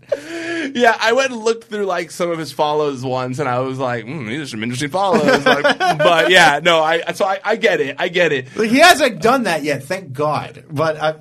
[0.74, 3.78] Yeah, I went and looked through like some of his follows once, and I was
[3.78, 5.46] like, mm, these are some interesting follows.
[5.46, 8.48] Like, but yeah, no, I so I, I get it, I get it.
[8.50, 10.64] He hasn't done that yet, thank God.
[10.70, 11.16] But I,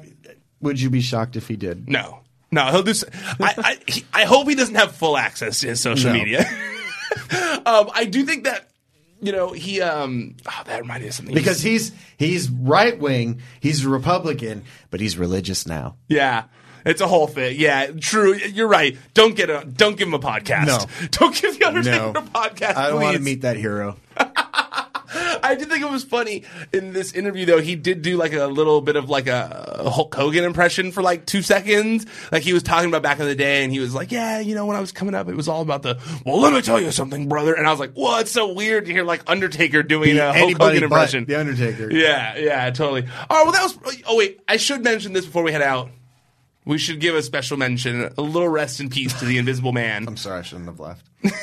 [0.61, 1.89] would you be shocked if he did?
[1.89, 2.21] No,
[2.55, 2.91] no, he'll do.
[2.93, 3.05] s-
[3.41, 6.19] I I, he, I hope he doesn't have full access to his social No.
[6.19, 6.41] media.
[7.67, 8.69] um, I do think that
[9.21, 9.81] you know he.
[9.81, 14.65] Um, oh, that reminded me of something Because he's he's right wing, he's a Republican,
[14.91, 15.97] but he's religious now.
[16.09, 16.45] Yeah.
[16.87, 17.57] It's a whole thing.
[17.59, 18.35] Yeah, true.
[18.35, 18.99] You're right.
[19.15, 20.67] Don't get a don't give him a podcast.
[20.67, 21.07] No.
[21.13, 22.11] Don't give the Undertaker No.
[22.11, 22.77] a podcast.
[22.77, 23.25] I don't want to please.
[23.25, 23.97] meet that hero.
[25.45, 27.61] I did think it was funny in this interview though.
[27.61, 31.27] He did do like a little bit of like a Hulk Hogan impression for like
[31.27, 32.07] two seconds.
[32.33, 34.55] Like he was talking about back in the day, and he was like, "Yeah, you
[34.55, 36.41] know, when I was coming up, it was all about the well.
[36.41, 38.93] Let me tell you something, brother." And I was like, "Well, it's so weird to
[38.93, 41.93] hear like Undertaker doing a Hulk Hogan impression." the Undertaker.
[41.93, 43.07] Yeah, yeah, totally.
[43.29, 44.03] All right, well, that was.
[44.07, 45.91] Oh wait, I should mention this before we head out.
[46.65, 50.05] We should give a special mention, a little rest in peace to the Invisible Man.
[50.09, 51.07] I'm sorry, I shouldn't have left.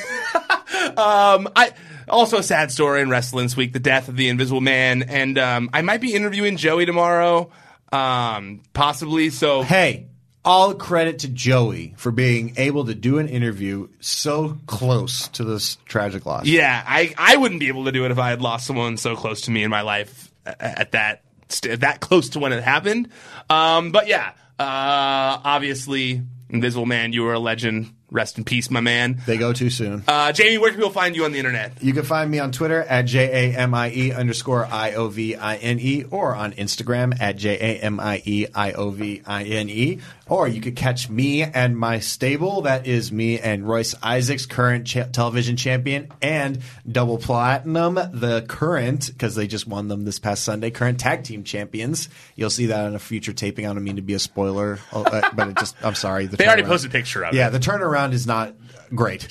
[0.82, 1.72] Um, I
[2.08, 5.38] also a sad story in wrestling this week: the death of the Invisible Man, and
[5.38, 7.50] um, I might be interviewing Joey tomorrow,
[7.92, 9.30] um, possibly.
[9.30, 10.08] So Hey,
[10.44, 15.76] all credit to Joey for being able to do an interview so close to this
[15.84, 16.46] tragic loss.
[16.46, 19.14] yeah, I I wouldn't be able to do it if I had lost someone so
[19.16, 23.08] close to me in my life at that st- that close to when it happened.
[23.48, 27.94] Um, but yeah, uh, obviously, Invisible Man, you were a legend.
[28.12, 29.20] Rest in peace, my man.
[29.26, 30.04] They go too soon.
[30.06, 31.82] Uh, Jamie, where can people find you on the internet?
[31.82, 35.08] You can find me on Twitter at J A M I E underscore I O
[35.08, 38.90] V I N E or on Instagram at J A M I E I O
[38.90, 39.98] V I N E.
[40.28, 42.62] Or you could catch me and my stable.
[42.62, 46.60] That is me and Royce Isaacs, current cha- television champion and
[46.90, 51.44] double platinum, the current, because they just won them this past Sunday, current tag team
[51.44, 52.08] champions.
[52.36, 53.66] You'll see that in a future taping.
[53.66, 56.26] I don't mean to be a spoiler, oh, uh, but it just, I'm sorry.
[56.26, 57.50] The They already posted a picture of Yeah, it.
[57.50, 58.54] the turnaround around is not
[58.94, 59.24] great.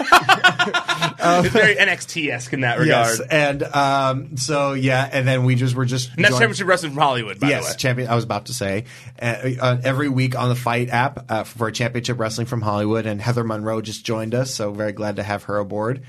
[0.00, 3.18] it's very NXT esque in that regard.
[3.18, 6.66] yes, and um, so yeah, and then we just were just And that's joined- Championship
[6.66, 7.76] Wrestling from Hollywood, by yes, the way.
[7.76, 8.08] champion.
[8.08, 8.84] I was about to say
[9.20, 9.24] uh,
[9.60, 13.44] uh, every week on the Fight app uh, for Championship Wrestling from Hollywood, and Heather
[13.44, 16.02] Monroe just joined us, so very glad to have her aboard.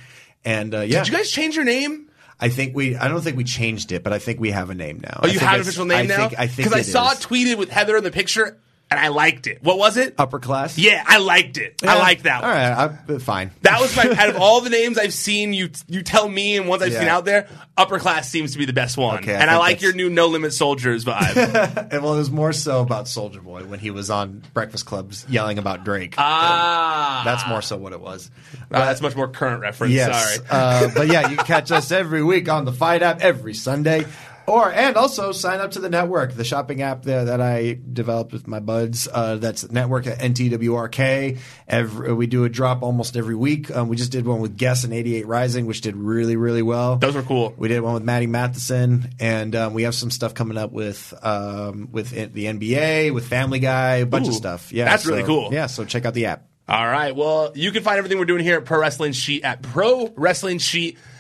[0.45, 2.09] And uh, yeah, Did you guys change your name?
[2.39, 2.95] I think we.
[2.97, 5.22] I don't think we changed it, but I think we have a name now.
[5.24, 6.28] Oh, you have an official name I now?
[6.28, 7.20] Think, I think because I saw is.
[7.20, 8.59] it tweeted with Heather in the picture,
[8.92, 9.64] and I liked it.
[9.64, 10.14] What was it?
[10.20, 10.78] upper class.
[10.78, 11.82] Yeah, I liked it.
[11.84, 12.00] I Yeah.
[12.02, 12.58] liked that All one.
[12.58, 13.50] right, I, fine.
[13.64, 15.54] That was my out of all the names I've seen.
[15.54, 18.66] You you tell me, and ones I've seen out there, upper class seems to be
[18.66, 19.18] the best one.
[19.20, 21.88] Okay, I and I like that's- your new No Limit Soldiers vibe.
[21.94, 25.26] And well, it was more so about Soldier Boy when he was on Breakfast Clubs
[25.30, 26.16] yelling about Drake.
[26.18, 28.30] ah, That's more so what it was.
[28.72, 29.94] Uh, that's much more current reference.
[29.94, 30.36] Yes.
[30.36, 30.48] Sorry.
[30.50, 34.06] uh, but yeah, you catch us every week on the Fight app every Sunday.
[34.48, 38.34] Or and also sign up to the network, the shopping app there that I developed
[38.34, 39.08] with my buds.
[39.12, 41.38] Uh, that's network at NTWRK.
[41.68, 43.76] Every, we do a drop almost every week.
[43.76, 46.98] Um, we just did one with Guess and 88 Rising, which did really really well.
[46.98, 47.54] Those were cool.
[47.58, 51.14] We did one with Matty Matheson, and um, we have some stuff coming up with
[51.24, 54.72] um, with the NBA, with Family Guy, a bunch of stuff.
[54.72, 55.54] Yeah, that's really cool.
[55.54, 56.48] Yeah, so check out the app.
[56.68, 57.14] All right.
[57.14, 59.62] Well, you can find everything we're doing here at Pro Wrestling Sheet at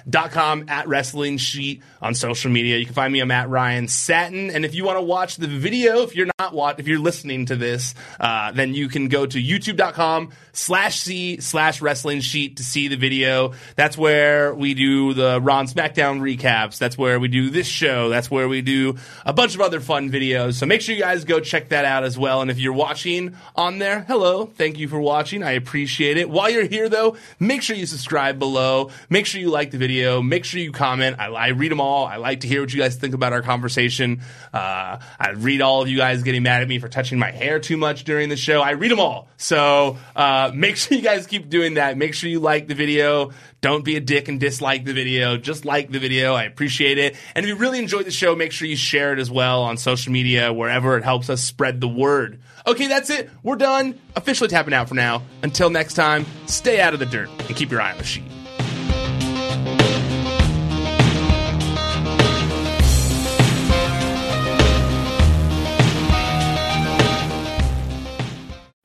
[0.09, 2.77] ProWrestlingSheet.com at Wrestling Sheet on social media.
[2.77, 3.19] You can find me.
[3.19, 4.49] I'm at Ryan Satin.
[4.49, 7.45] And if you want to watch the video, if you're not watch, if you're listening
[7.47, 12.63] to this, uh, then you can go to YouTube.com slash C slash Wrestling Sheet to
[12.63, 13.53] see the video.
[13.75, 16.77] That's where we do the and SmackDown recaps.
[16.77, 18.09] That's where we do this show.
[18.09, 20.55] That's where we do a bunch of other fun videos.
[20.55, 22.41] So make sure you guys go check that out as well.
[22.41, 25.43] And if you're watching on there, hello, thank you for watching.
[25.43, 26.29] I appreciate it.
[26.29, 28.89] While you're here though, make sure you subscribe below.
[29.09, 29.92] Make sure you like the video.
[30.21, 31.17] Make sure you comment.
[31.19, 32.05] I, I read them all.
[32.05, 34.21] I like to hear what you guys think about our conversation.
[34.53, 37.59] Uh, I read all of you guys getting mad at me for touching my hair
[37.59, 38.61] too much during the show.
[38.61, 39.27] I read them all.
[39.37, 41.97] So uh, make sure you guys keep doing that.
[41.97, 43.31] Make sure you like the video.
[43.61, 45.37] Don't be a dick and dislike the video.
[45.37, 46.33] Just like the video.
[46.33, 47.15] I appreciate it.
[47.33, 49.77] And if you really enjoyed the show, make sure you share it as well on
[49.77, 52.41] social media, wherever it helps us spread the word.
[52.65, 53.29] Okay, that's it.
[53.41, 53.99] We're done.
[54.15, 55.23] Officially tapping out for now.
[55.43, 58.32] Until next time, stay out of the dirt and keep your eye on the sheet.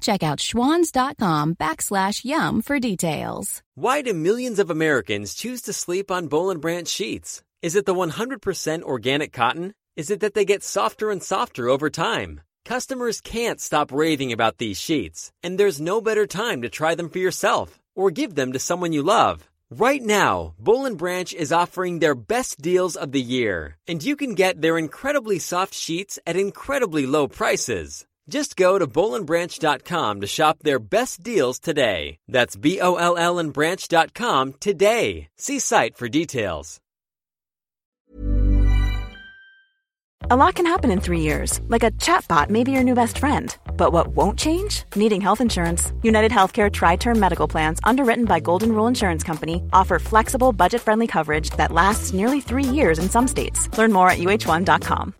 [0.00, 3.62] Check out schwans.com backslash yum for details.
[3.74, 7.42] Why do millions of Americans choose to sleep on Boll and Branch sheets?
[7.62, 9.74] Is it the 100% organic cotton?
[9.96, 12.40] Is it that they get softer and softer over time?
[12.64, 17.10] Customers can't stop raving about these sheets, and there's no better time to try them
[17.10, 19.50] for yourself or give them to someone you love.
[19.70, 24.16] Right now, Boll and Branch is offering their best deals of the year, and you
[24.16, 28.06] can get their incredibly soft sheets at incredibly low prices.
[28.28, 32.16] Just go to bollandbranch.com to shop their best deals today.
[32.28, 35.28] That's B O L L and branch.com today.
[35.36, 36.80] See site for details.
[40.32, 43.18] A lot can happen in three years, like a chatbot may be your new best
[43.18, 43.56] friend.
[43.76, 44.84] But what won't change?
[44.94, 45.92] Needing health insurance.
[46.02, 50.82] United Healthcare Tri Term Medical Plans, underwritten by Golden Rule Insurance Company, offer flexible, budget
[50.82, 53.76] friendly coverage that lasts nearly three years in some states.
[53.76, 55.14] Learn more at uh1.com.